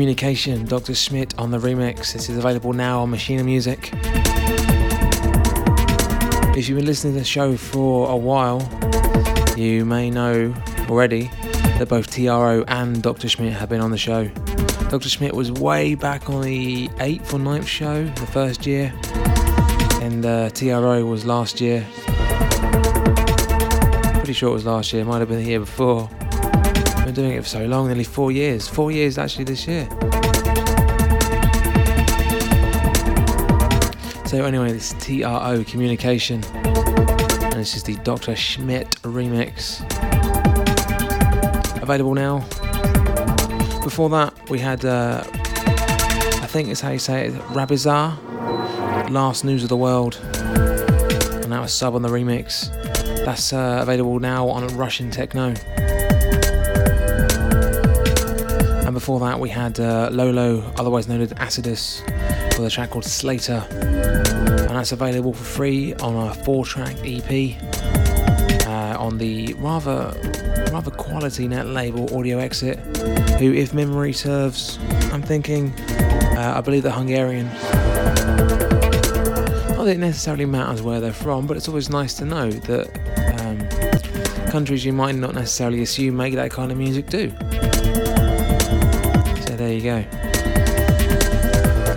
Communication, 0.09 0.64
Dr. 0.64 0.94
Schmidt 0.94 1.38
on 1.38 1.50
the 1.50 1.59
remix. 1.59 2.14
This 2.14 2.30
is 2.30 2.38
available 2.38 2.72
now 2.72 3.00
on 3.00 3.11
Machina 3.11 3.44
Music. 3.44 3.90
If 6.56 6.66
you've 6.66 6.78
been 6.78 6.86
listening 6.86 7.12
to 7.12 7.18
the 7.18 7.26
show 7.26 7.59
for 7.59 8.09
a 8.09 8.16
while, 8.16 8.66
you 9.54 9.84
may 9.84 10.09
know 10.09 10.54
already 10.88 11.24
that 11.76 11.88
both 11.90 12.11
TRO 12.11 12.64
and 12.68 13.02
Dr. 13.02 13.28
Schmidt 13.28 13.52
have 13.52 13.68
been 13.68 13.82
on 13.82 13.90
the 13.90 13.98
show. 13.98 14.28
Dr. 14.88 15.11
Schmidt 15.11 15.34
was 15.34 15.52
way 15.52 15.94
back 15.94 16.30
on 16.30 16.40
the 16.40 16.88
8th 16.88 17.34
or 17.34 17.38
9th 17.38 17.66
show, 17.66 18.04
the 18.04 18.26
first 18.28 18.66
year, 18.66 18.94
and 20.00 20.24
uh, 20.24 20.48
TRO 20.48 21.04
was 21.04 21.26
last 21.26 21.61
year. 21.61 21.86
Pretty 24.14 24.32
sure 24.32 24.48
it 24.48 24.54
was 24.54 24.64
last 24.64 24.90
year, 24.94 25.04
might 25.04 25.18
have 25.18 25.28
been 25.28 25.44
the 25.44 25.50
year 25.50 25.61
before. 25.61 26.09
Doing 27.18 27.32
it 27.32 27.42
for 27.42 27.48
so 27.48 27.66
long, 27.66 27.88
nearly 27.88 28.04
four 28.04 28.30
years. 28.30 28.68
Four 28.68 28.92
years 28.92 29.18
actually 29.18 29.42
this 29.42 29.66
year. 29.66 29.88
So 34.24 34.44
anyway, 34.44 34.70
this 34.70 34.92
is 34.92 35.04
TRO 35.04 35.64
Communication, 35.64 36.44
and 36.54 37.54
this 37.54 37.74
is 37.74 37.82
the 37.82 37.96
Dr. 38.04 38.36
Schmidt 38.36 38.90
remix. 39.02 39.82
Available 41.82 42.14
now 42.14 42.38
before 43.82 44.10
that, 44.10 44.32
we 44.48 44.60
had, 44.60 44.84
uh, 44.84 45.24
I 45.26 46.46
think 46.46 46.68
it's 46.68 46.80
how 46.80 46.90
you 46.90 47.00
say 47.00 47.26
it, 47.26 47.34
Rabizar, 47.48 48.16
Last 49.10 49.44
News 49.44 49.64
of 49.64 49.70
the 49.70 49.76
World, 49.76 50.20
and 50.22 51.50
that 51.50 51.60
was 51.60 51.74
sub 51.74 51.96
on 51.96 52.02
the 52.02 52.10
remix. 52.10 52.72
That's 53.24 53.52
uh, 53.52 53.80
available 53.82 54.20
now 54.20 54.48
on 54.48 54.68
Russian 54.76 55.10
Techno. 55.10 55.54
Before 59.09 59.20
that, 59.20 59.40
we 59.40 59.48
had 59.48 59.80
uh, 59.80 60.11
Lolo, 60.12 60.62
otherwise 60.76 61.09
known 61.09 61.22
as 61.22 61.32
Acidus, 61.32 62.02
with 62.59 62.66
a 62.66 62.70
track 62.70 62.90
called 62.90 63.06
Slater, 63.06 63.66
and 63.70 64.68
that's 64.68 64.92
available 64.92 65.32
for 65.32 65.44
free 65.44 65.94
on 65.94 66.28
a 66.28 66.34
four-track 66.34 66.94
EP 67.02 67.56
uh, 68.66 69.02
on 69.02 69.16
the 69.16 69.54
rather 69.54 70.14
rather 70.70 70.90
quality 70.90 71.48
net 71.48 71.68
label 71.68 72.14
Audio 72.14 72.38
Exit, 72.38 72.78
who, 73.38 73.54
if 73.54 73.72
memory 73.72 74.12
serves, 74.12 74.78
I'm 75.11 75.22
thinking, 75.22 75.72
uh, 76.36 76.52
I 76.59 76.61
believe 76.61 76.82
they're 76.82 76.92
Hungarian. 76.92 77.46
Not 79.74 79.84
that 79.84 79.92
it 79.94 79.98
necessarily 80.00 80.44
matters 80.44 80.82
where 80.82 81.00
they're 81.00 81.14
from, 81.14 81.46
but 81.46 81.56
it's 81.56 81.66
always 81.66 81.88
nice 81.88 82.12
to 82.18 82.26
know 82.26 82.50
that 82.50 83.40
um, 83.40 84.50
countries 84.50 84.84
you 84.84 84.92
might 84.92 85.14
not 85.14 85.34
necessarily 85.34 85.80
assume 85.80 86.14
make 86.14 86.34
that 86.34 86.50
kind 86.50 86.70
of 86.70 86.76
music 86.76 87.06
do. 87.06 87.32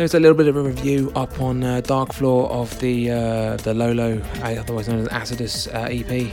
There's 0.01 0.15
a 0.15 0.19
little 0.19 0.35
bit 0.35 0.47
of 0.47 0.55
a 0.55 0.61
review 0.63 1.11
up 1.15 1.39
on 1.39 1.63
uh, 1.63 1.81
Darkfloor 1.81 2.49
of 2.49 2.79
the 2.79 3.11
uh, 3.11 3.57
the 3.57 3.71
Lolo, 3.75 4.19
otherwise 4.41 4.89
known 4.89 5.07
as 5.07 5.07
Acidus 5.09 5.67
uh, 5.67 5.89
EP 5.91 6.31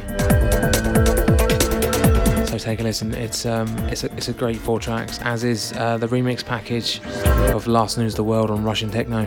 So 2.48 2.56
take 2.56 2.80
a 2.80 2.82
listen. 2.82 3.12
It's 3.12 3.44
um, 3.44 3.68
it's 3.90 4.04
a, 4.04 4.16
it's 4.16 4.28
a 4.28 4.32
great 4.32 4.56
four 4.56 4.80
tracks, 4.80 5.18
as 5.18 5.44
is 5.44 5.74
uh, 5.74 5.98
the 5.98 6.06
remix 6.06 6.42
package 6.42 7.02
of 7.52 7.66
Last 7.66 7.98
News 7.98 8.14
the 8.14 8.24
World 8.24 8.50
on 8.50 8.64
Russian 8.64 8.90
Techno. 8.90 9.26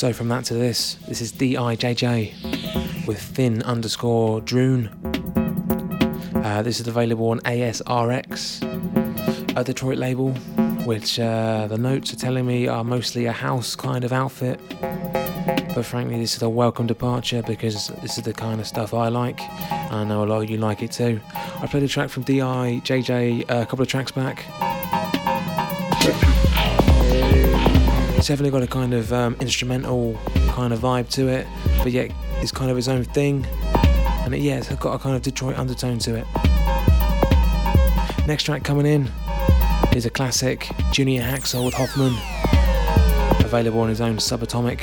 So 0.00 0.14
from 0.14 0.28
that 0.28 0.46
to 0.46 0.54
this, 0.54 0.94
this 1.08 1.20
is 1.20 1.30
DIJJ 1.30 3.06
with 3.06 3.20
Thin 3.20 3.62
underscore 3.64 4.40
Drune. 4.40 4.88
Uh, 6.42 6.62
this 6.62 6.80
is 6.80 6.88
available 6.88 7.28
on 7.28 7.40
ASRX, 7.40 8.62
a 9.58 9.62
Detroit 9.62 9.98
label, 9.98 10.32
which 10.86 11.20
uh, 11.20 11.66
the 11.66 11.76
notes 11.76 12.14
are 12.14 12.16
telling 12.16 12.46
me 12.46 12.66
are 12.66 12.82
mostly 12.82 13.26
a 13.26 13.32
house 13.32 13.76
kind 13.76 14.02
of 14.02 14.10
outfit. 14.10 14.58
But 15.74 15.84
frankly, 15.84 16.18
this 16.18 16.34
is 16.34 16.40
a 16.40 16.48
welcome 16.48 16.86
departure 16.86 17.42
because 17.42 17.88
this 18.00 18.16
is 18.16 18.24
the 18.24 18.32
kind 18.32 18.58
of 18.58 18.66
stuff 18.66 18.94
I 18.94 19.08
like. 19.08 19.38
I 19.70 20.02
know 20.04 20.24
a 20.24 20.26
lot 20.26 20.42
of 20.42 20.48
you 20.48 20.56
like 20.56 20.82
it 20.82 20.92
too. 20.92 21.20
I 21.34 21.66
played 21.66 21.82
a 21.82 21.88
track 21.88 22.08
from 22.08 22.24
DIJJ 22.24 23.50
uh, 23.50 23.60
a 23.60 23.66
couple 23.66 23.82
of 23.82 23.88
tracks 23.88 24.12
back 24.12 24.46
definitely 28.30 28.52
got 28.52 28.62
a 28.62 28.66
kind 28.68 28.94
of 28.94 29.12
um, 29.12 29.36
instrumental 29.40 30.16
kind 30.50 30.72
of 30.72 30.78
vibe 30.78 31.10
to 31.10 31.26
it, 31.26 31.48
but 31.78 31.90
yet 31.90 32.12
it's 32.40 32.52
kind 32.52 32.70
of 32.70 32.78
its 32.78 32.86
own 32.86 33.02
thing. 33.02 33.44
And 34.24 34.32
it, 34.32 34.40
yeah, 34.40 34.58
it's 34.58 34.72
got 34.76 34.94
a 34.94 35.00
kind 35.00 35.16
of 35.16 35.22
Detroit 35.22 35.58
undertone 35.58 35.98
to 35.98 36.14
it. 36.14 36.24
Next 38.28 38.44
track 38.44 38.62
coming 38.62 38.86
in 38.86 39.10
is 39.96 40.06
a 40.06 40.10
classic 40.10 40.70
Junior 40.92 41.22
Hacksaw 41.22 41.64
with 41.64 41.74
Hoffman, 41.74 42.14
available 43.44 43.80
on 43.80 43.88
his 43.88 44.00
own 44.00 44.18
Subatomic. 44.18 44.82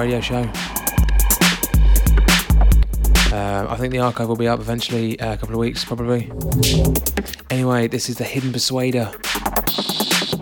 Radio 0.00 0.18
show. 0.18 0.40
Uh, 3.36 3.66
I 3.68 3.76
think 3.76 3.92
the 3.92 3.98
archive 3.98 4.28
will 4.28 4.36
be 4.36 4.48
up 4.48 4.58
eventually, 4.58 5.20
uh, 5.20 5.34
a 5.34 5.36
couple 5.36 5.54
of 5.54 5.60
weeks 5.60 5.84
probably. 5.84 6.32
Anyway, 7.50 7.86
this 7.86 8.08
is 8.08 8.16
the 8.16 8.24
Hidden 8.24 8.50
Persuader, 8.50 9.12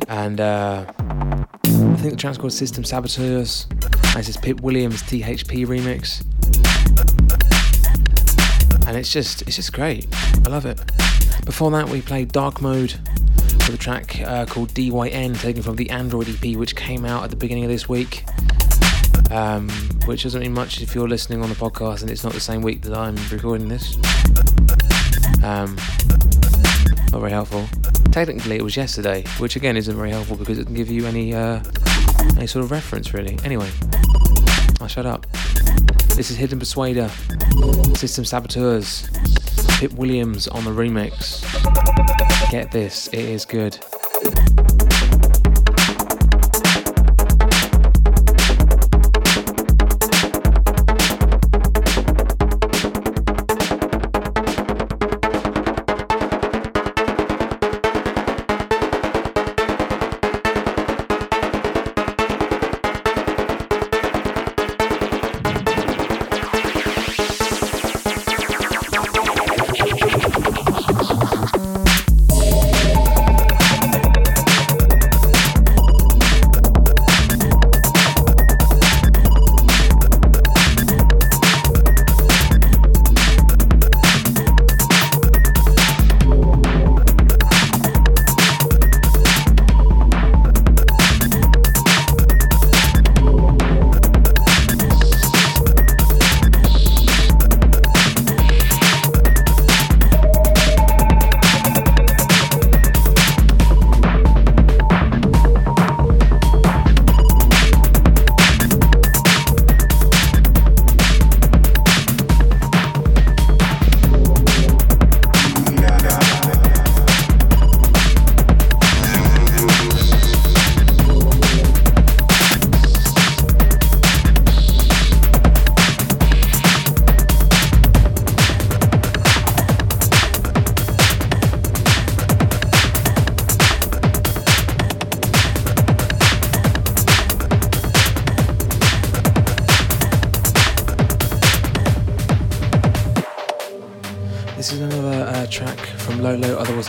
and 0.07 0.41
uh, 0.41 0.85
I 0.87 1.97
think 1.97 2.11
the 2.11 2.17
track's 2.17 2.39
called 2.39 2.53
System 2.53 2.85
Saboteurs. 2.85 3.67
This 4.15 4.29
is 4.29 4.37
Pip 4.37 4.61
Williams 4.61 5.03
THP 5.03 5.67
remix, 5.67 6.23
and 8.87 8.97
it's 8.97 9.13
just 9.13 9.43
it's 9.43 9.57
just 9.57 9.73
great. 9.73 10.07
I 10.47 10.51
love 10.51 10.67
it. 10.67 10.81
Before 11.45 11.73
that, 11.73 11.89
we 11.89 12.01
played 12.01 12.31
Dark 12.31 12.63
Mode 12.63 12.93
with 12.93 13.75
a 13.75 13.77
track 13.77 14.21
uh, 14.21 14.47
called 14.47 14.69
DYN, 14.69 15.37
taken 15.41 15.65
from 15.65 15.75
the 15.75 15.91
Android 15.91 16.29
EP, 16.29 16.57
which 16.57 16.77
came 16.77 17.05
out 17.05 17.25
at 17.25 17.31
the 17.31 17.37
beginning 17.37 17.65
of 17.65 17.71
this 17.71 17.89
week. 17.89 18.25
Um, 19.31 19.69
which 20.07 20.23
doesn't 20.23 20.41
mean 20.41 20.55
much 20.55 20.81
if 20.81 20.95
you're 20.95 21.09
listening 21.09 21.43
on 21.43 21.51
the 21.51 21.55
podcast 21.55 22.01
and 22.01 22.11
it's 22.11 22.25
not 22.25 22.33
the 22.33 22.41
same 22.41 22.63
week 22.63 22.81
that 22.83 22.97
I'm 22.97 23.17
recording 23.31 23.69
this. 23.69 23.97
Um, 25.45 25.77
not 27.13 27.21
very 27.21 27.31
helpful. 27.31 27.67
Technically, 28.11 28.57
it 28.57 28.63
was 28.63 28.77
yesterday, 28.77 29.25
which 29.39 29.55
again 29.57 29.77
isn't 29.77 29.95
very 29.95 30.11
helpful 30.11 30.37
because 30.37 30.59
it 30.59 30.63
doesn't 30.63 30.77
give 30.77 30.91
you 30.91 31.07
any 31.07 31.35
uh, 31.35 31.63
any 32.37 32.47
sort 32.47 32.65
of 32.65 32.71
reference 32.71 33.13
really. 33.13 33.39
Anyway, 33.45 33.71
I'll 34.81 34.89
shut 34.89 35.07
up. 35.07 35.27
This 36.17 36.31
is 36.31 36.37
Hidden 36.37 36.59
Persuader, 36.59 37.09
System 37.95 38.25
Saboteurs, 38.25 39.09
Pip 39.79 39.93
Williams 39.93 40.49
on 40.49 40.65
the 40.65 40.71
remix. 40.71 41.45
Get 42.51 42.73
this, 42.73 43.09
it 43.09 43.21
is 43.21 43.45
good. 43.45 43.79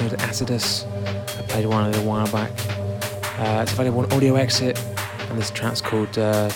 Acidus. 0.07 0.85
I 1.37 1.41
played 1.43 1.65
one 1.65 1.83
a 1.83 1.95
it 1.95 2.01
a 2.01 2.01
while 2.01 2.29
back. 2.31 2.51
Uh, 3.37 3.61
it's 3.61 3.73
available 3.73 3.99
on 3.99 4.13
Audio 4.13 4.35
Exit, 4.35 4.79
and 5.29 5.37
this 5.37 5.51
track's 5.51 5.81
called 5.81 6.17
uh, 6.17 6.49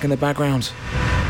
track 0.00 0.04
in 0.04 0.10
the 0.10 0.16
background. 0.16 0.72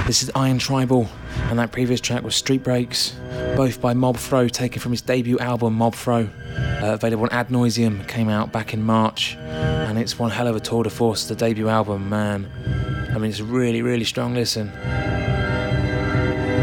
This 0.06 0.22
is 0.22 0.30
Iron 0.36 0.58
Tribal, 0.58 1.08
and 1.48 1.58
that 1.58 1.72
previous 1.72 2.00
track 2.00 2.22
was 2.22 2.36
Street 2.36 2.62
Breaks, 2.62 3.16
both 3.56 3.80
by 3.80 3.94
Mob 3.94 4.16
Fro, 4.16 4.46
taken 4.46 4.80
from 4.80 4.92
his 4.92 5.02
debut 5.02 5.40
album 5.40 5.74
Mob 5.74 5.96
Fro, 5.96 6.28
uh, 6.56 6.80
available 6.82 7.24
on 7.24 7.30
Ad 7.30 7.48
Nauseum, 7.48 8.06
came 8.06 8.28
out 8.28 8.52
back 8.52 8.72
in 8.72 8.80
March, 8.80 9.34
and 9.34 9.98
it's 9.98 10.20
one 10.20 10.30
hell 10.30 10.46
of 10.46 10.54
a 10.54 10.60
tour 10.60 10.84
de 10.84 10.90
force. 10.90 11.26
The 11.26 11.34
debut 11.34 11.68
album, 11.68 12.08
man. 12.08 12.48
I 13.12 13.18
mean, 13.18 13.30
it's 13.30 13.40
really, 13.40 13.82
really 13.82 14.04
strong 14.04 14.34
listen. 14.34 14.68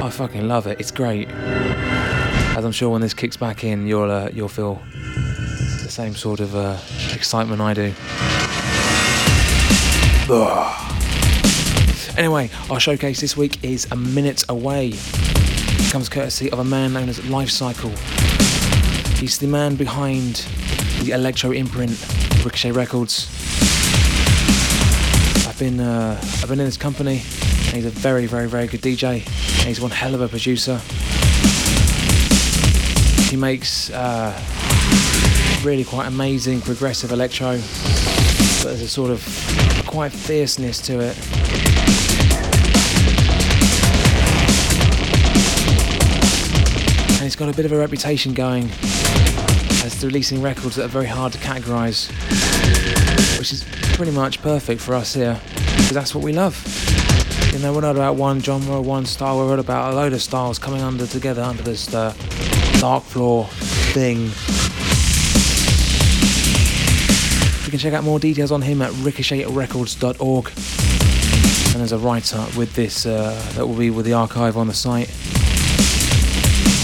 I 0.02 0.10
fucking 0.10 0.48
love 0.48 0.66
it. 0.68 0.80
It's 0.80 0.92
great. 0.92 1.28
As 1.30 2.64
I'm 2.64 2.72
sure 2.72 2.90
when 2.90 3.02
this 3.02 3.14
kicks 3.14 3.36
back 3.36 3.66
in, 3.66 3.86
you'll 3.86 4.10
uh, 4.10 4.30
you'll 4.32 4.48
feel 4.48 4.82
the 4.94 5.90
same 5.90 6.16
sort 6.16 6.40
of 6.40 6.56
uh, 6.56 6.78
excitement 7.14 7.60
I 7.60 7.74
do. 7.74 7.94
Ugh. 10.30 10.87
Anyway, 12.18 12.50
our 12.72 12.80
showcase 12.80 13.22
this 13.22 13.38
week 13.38 13.64
is 13.64 13.86
a 13.92 13.96
minute 13.96 14.44
away. 14.50 14.90
It 14.92 15.92
comes 15.92 16.10
courtesy 16.10 16.52
of 16.52 16.58
a 16.58 16.64
man 16.64 16.94
known 16.94 17.10
as 17.10 17.20
Lifecycle. 17.20 17.96
He's 19.20 19.38
the 19.38 19.46
man 19.46 19.76
behind 19.76 20.38
the 21.04 21.12
electro 21.12 21.52
imprint 21.52 21.92
Ricochet 22.44 22.72
Records. 22.72 23.28
I've 25.48 25.60
been 25.60 25.80
uh, 25.80 26.20
I've 26.42 26.50
been 26.50 26.60
in 26.60 26.66
his 26.66 26.76
company. 26.76 27.22
And 27.68 27.76
he's 27.76 27.86
a 27.86 27.92
very 27.92 28.26
very 28.26 28.48
very 28.48 28.66
good 28.66 28.82
DJ. 28.82 29.20
He's 29.64 29.80
one 29.80 29.92
hell 29.92 30.16
of 30.16 30.22
a 30.22 30.28
producer. 30.28 30.82
He 33.30 33.38
makes 33.38 33.92
uh, 33.92 34.34
really 35.64 35.84
quite 35.84 36.08
amazing 36.08 36.62
progressive 36.62 37.12
electro, 37.12 37.58
but 37.58 38.70
there's 38.70 38.82
a 38.82 38.90
sort 38.90 39.12
of 39.12 39.22
quite 39.86 40.12
fierceness 40.12 40.82
to 40.88 41.00
it. 41.00 41.37
Got 47.38 47.50
a 47.50 47.56
bit 47.56 47.66
of 47.66 47.72
a 47.72 47.78
reputation 47.78 48.34
going 48.34 48.64
as 49.84 50.04
releasing 50.04 50.42
records 50.42 50.76
that 50.76 50.86
are 50.86 50.88
very 50.88 51.06
hard 51.06 51.32
to 51.32 51.38
categorise, 51.38 52.10
which 53.38 53.54
is 53.54 53.64
pretty 53.94 54.12
much 54.12 54.42
perfect 54.42 54.82
for 54.82 54.96
us 54.96 55.14
here, 55.14 55.40
because 55.54 55.92
that's 55.92 56.16
what 56.16 56.24
we 56.24 56.34
love. 56.34 56.58
You 57.54 57.60
know, 57.60 57.74
we're 57.74 57.82
not 57.82 57.96
about 57.96 58.16
one 58.16 58.40
genre 58.42 58.82
one 58.82 59.06
style, 59.06 59.38
we're 59.38 59.52
all 59.52 59.60
about 59.60 59.94
a 59.94 59.96
load 59.96 60.14
of 60.14 60.22
styles 60.24 60.58
coming 60.58 60.82
under 60.82 61.06
together 61.06 61.44
under 61.44 61.62
this 61.62 61.94
uh, 61.94 62.12
Darkfloor 62.82 63.48
thing. 63.94 64.32
You 67.66 67.70
can 67.70 67.80
check 67.80 67.94
out 67.94 68.04
more 68.04 68.20
details 68.20 68.52
on 68.52 68.64
him 68.64 68.82
at 68.82 68.92
ricochetrecords.org. 68.94 70.48
And 71.74 71.82
there's 71.82 71.92
a 71.92 72.00
write 72.00 72.34
up 72.34 72.56
with 72.56 72.74
this 72.74 73.06
uh, 73.06 73.40
that 73.54 73.68
will 73.68 73.78
be 73.78 73.92
with 73.92 74.08
the 74.08 74.14
archive 74.14 74.58
on 74.58 74.66
the 74.66 74.74
site. 74.74 75.12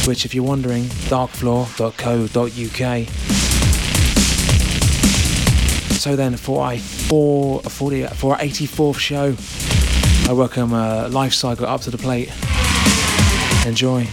Which, 0.06 0.26
if 0.26 0.36
you're 0.36 0.44
wondering, 0.44 0.84
darkfloor.co.uk. 1.10 3.08
So 5.98 6.16
then, 6.18 6.36
for 6.36 6.70
a 6.70 6.78
four, 6.78 7.62
a 7.64 7.70
40, 7.70 8.08
for 8.08 8.34
our 8.34 8.40
84th 8.40 9.00
show, 9.00 9.36
I 10.30 10.34
welcome 10.34 10.74
uh, 10.74 11.08
Lifecycle 11.08 11.64
up 11.64 11.80
to 11.82 11.92
the 11.92 11.98
plate. 11.98 12.30
Enjoy. 13.66 14.06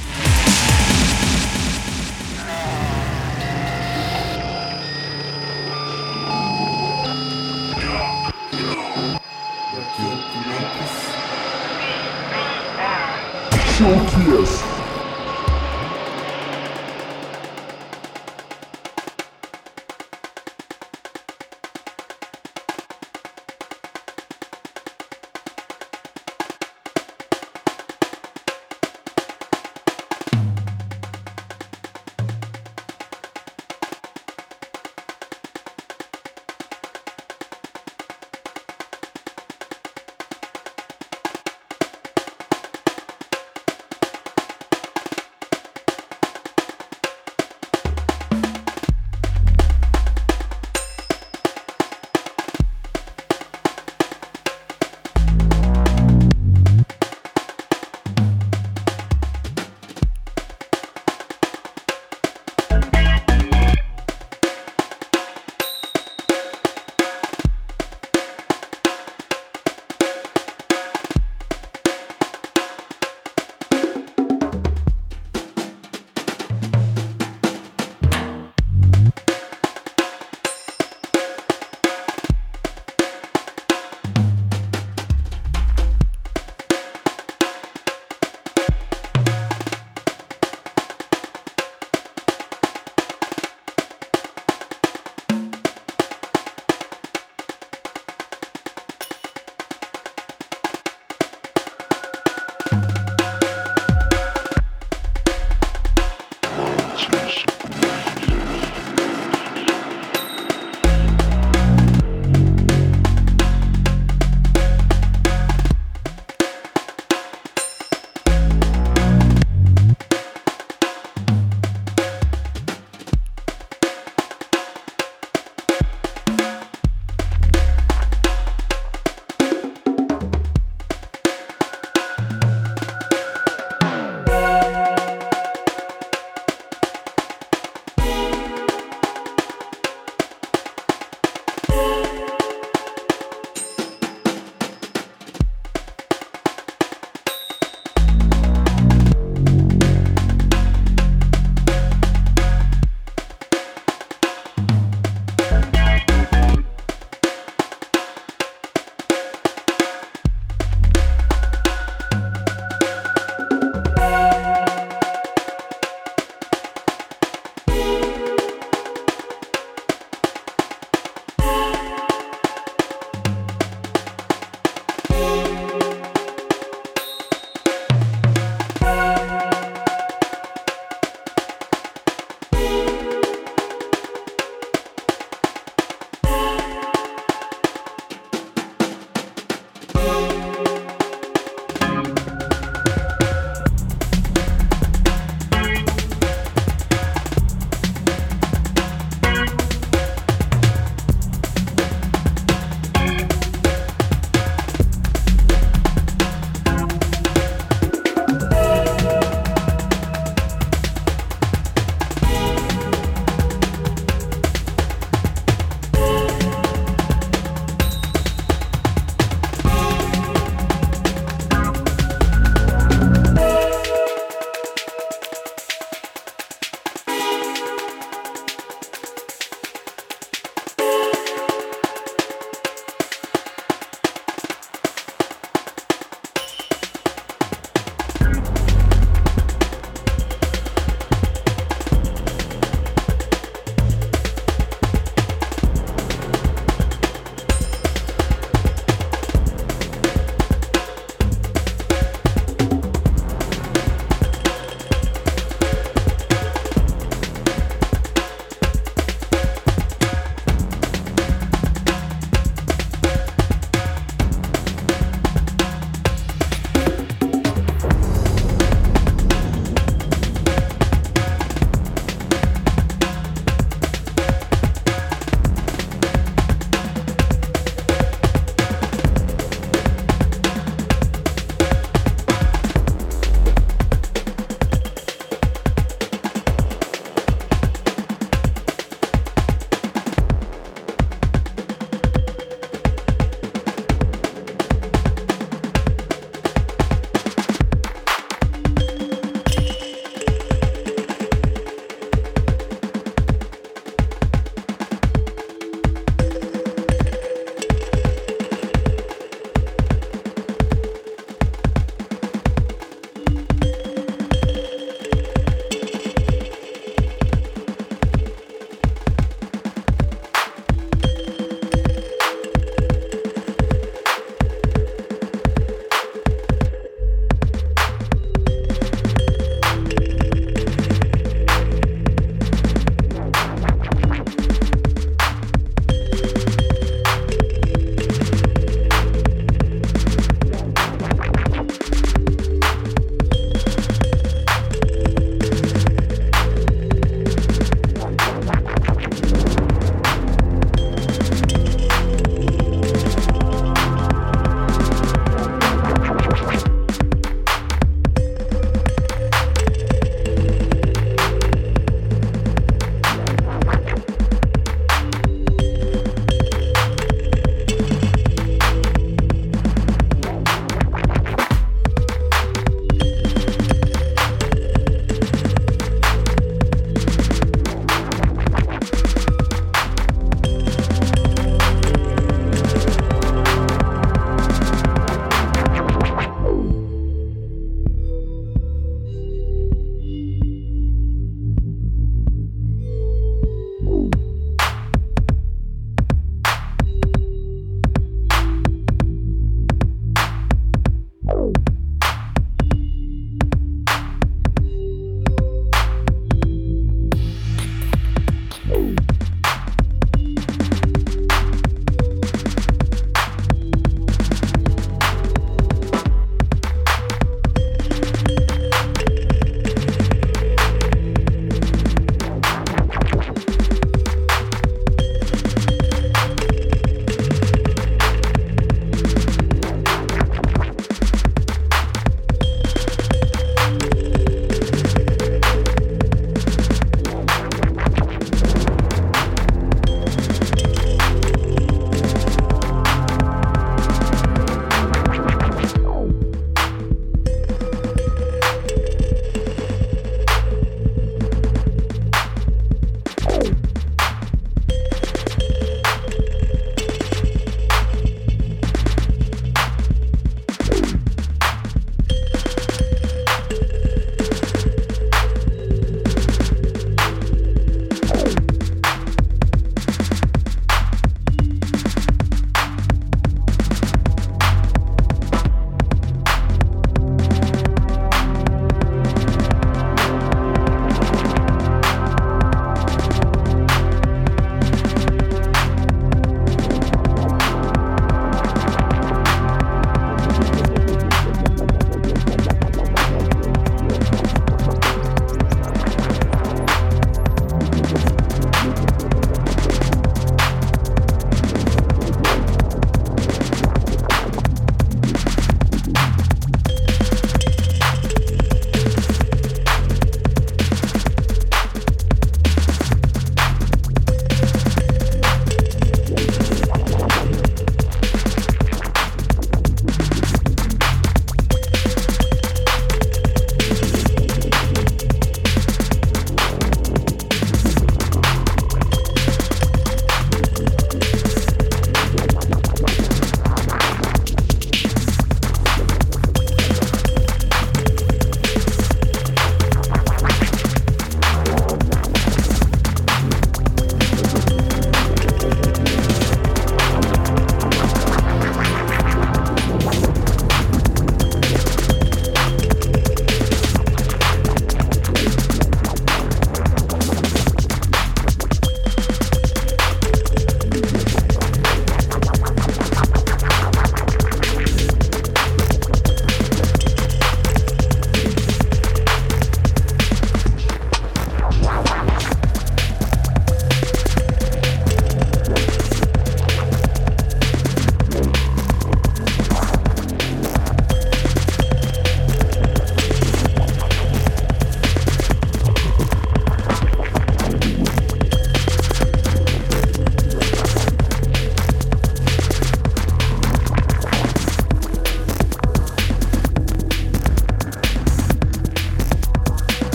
Showcase. 13.77 14.70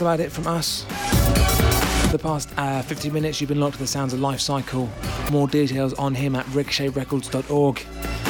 That's 0.00 0.14
about 0.14 0.24
it 0.24 0.32
from 0.32 0.46
us. 0.46 0.84
For 2.04 2.16
the 2.16 2.18
past 2.22 2.48
uh, 2.56 2.80
50 2.80 3.10
minutes, 3.10 3.38
you've 3.38 3.48
been 3.48 3.60
locked 3.60 3.74
to 3.74 3.80
the 3.80 3.86
sounds 3.86 4.14
of 4.14 4.20
Lifecycle. 4.20 4.88
More 5.30 5.46
details 5.46 5.92
on 5.92 6.14
him 6.14 6.34
at 6.34 6.46
ricochetrecords.org. 6.46 7.86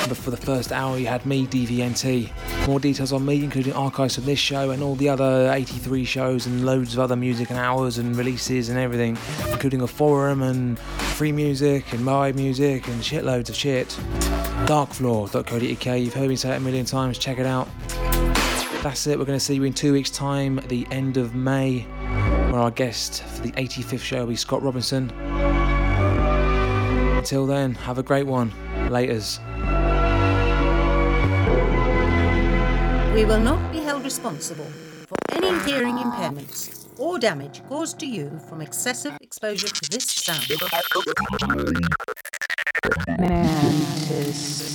But 0.08 0.16
for 0.16 0.32
the 0.32 0.36
first 0.36 0.72
hour, 0.72 0.98
you 0.98 1.06
had 1.06 1.24
me, 1.24 1.46
DVNT. 1.46 2.66
More 2.66 2.80
details 2.80 3.12
on 3.12 3.24
me, 3.24 3.44
including 3.44 3.72
archives 3.74 4.16
from 4.16 4.24
this 4.24 4.40
show 4.40 4.70
and 4.70 4.82
all 4.82 4.96
the 4.96 5.08
other 5.08 5.48
83 5.52 6.04
shows 6.04 6.46
and 6.46 6.66
loads 6.66 6.94
of 6.94 6.98
other 6.98 7.14
music 7.14 7.50
and 7.50 7.58
hours 7.60 7.98
and 7.98 8.16
releases 8.16 8.68
and 8.68 8.76
everything, 8.76 9.16
including 9.52 9.80
a 9.80 9.86
forum 9.86 10.42
and 10.42 10.76
free 10.76 11.30
music 11.30 11.92
and 11.92 12.04
my 12.04 12.32
music 12.32 12.88
and 12.88 13.00
shitloads 13.00 13.48
of 13.48 13.54
shit. 13.54 13.90
Darkfloor.co.uk, 14.66 16.00
you've 16.00 16.14
heard 16.14 16.28
me 16.28 16.34
say 16.34 16.50
it 16.50 16.56
a 16.56 16.60
million 16.60 16.84
times, 16.84 17.16
check 17.16 17.38
it 17.38 17.46
out. 17.46 17.68
That's 18.82 19.06
it. 19.06 19.18
We're 19.18 19.26
going 19.26 19.38
to 19.38 19.44
see 19.44 19.56
you 19.56 19.64
in 19.64 19.74
two 19.74 19.92
weeks' 19.92 20.08
time 20.08 20.58
the 20.68 20.86
end 20.90 21.18
of 21.18 21.34
May, 21.34 21.80
where 22.50 22.60
our 22.60 22.70
guest 22.70 23.22
for 23.24 23.42
the 23.42 23.52
85th 23.52 24.00
show 24.00 24.20
will 24.20 24.28
be 24.28 24.36
Scott 24.36 24.62
Robinson. 24.62 25.10
Until 27.18 27.44
then, 27.46 27.74
have 27.74 27.98
a 27.98 28.02
great 28.02 28.26
one. 28.26 28.52
Laters. 28.88 29.38
We 33.14 33.26
will 33.26 33.40
not 33.40 33.70
be 33.70 33.80
held 33.80 34.02
responsible 34.02 34.70
for 35.06 35.16
any 35.32 35.58
hearing 35.70 35.96
impairments 35.96 36.88
or 36.98 37.18
damage 37.18 37.60
caused 37.68 37.98
to 37.98 38.06
you 38.06 38.40
from 38.48 38.62
excessive 38.62 39.14
exposure 39.20 39.68
to 39.68 39.90
this 39.90 40.04
sound. 40.04 40.46
Man, 43.18 44.69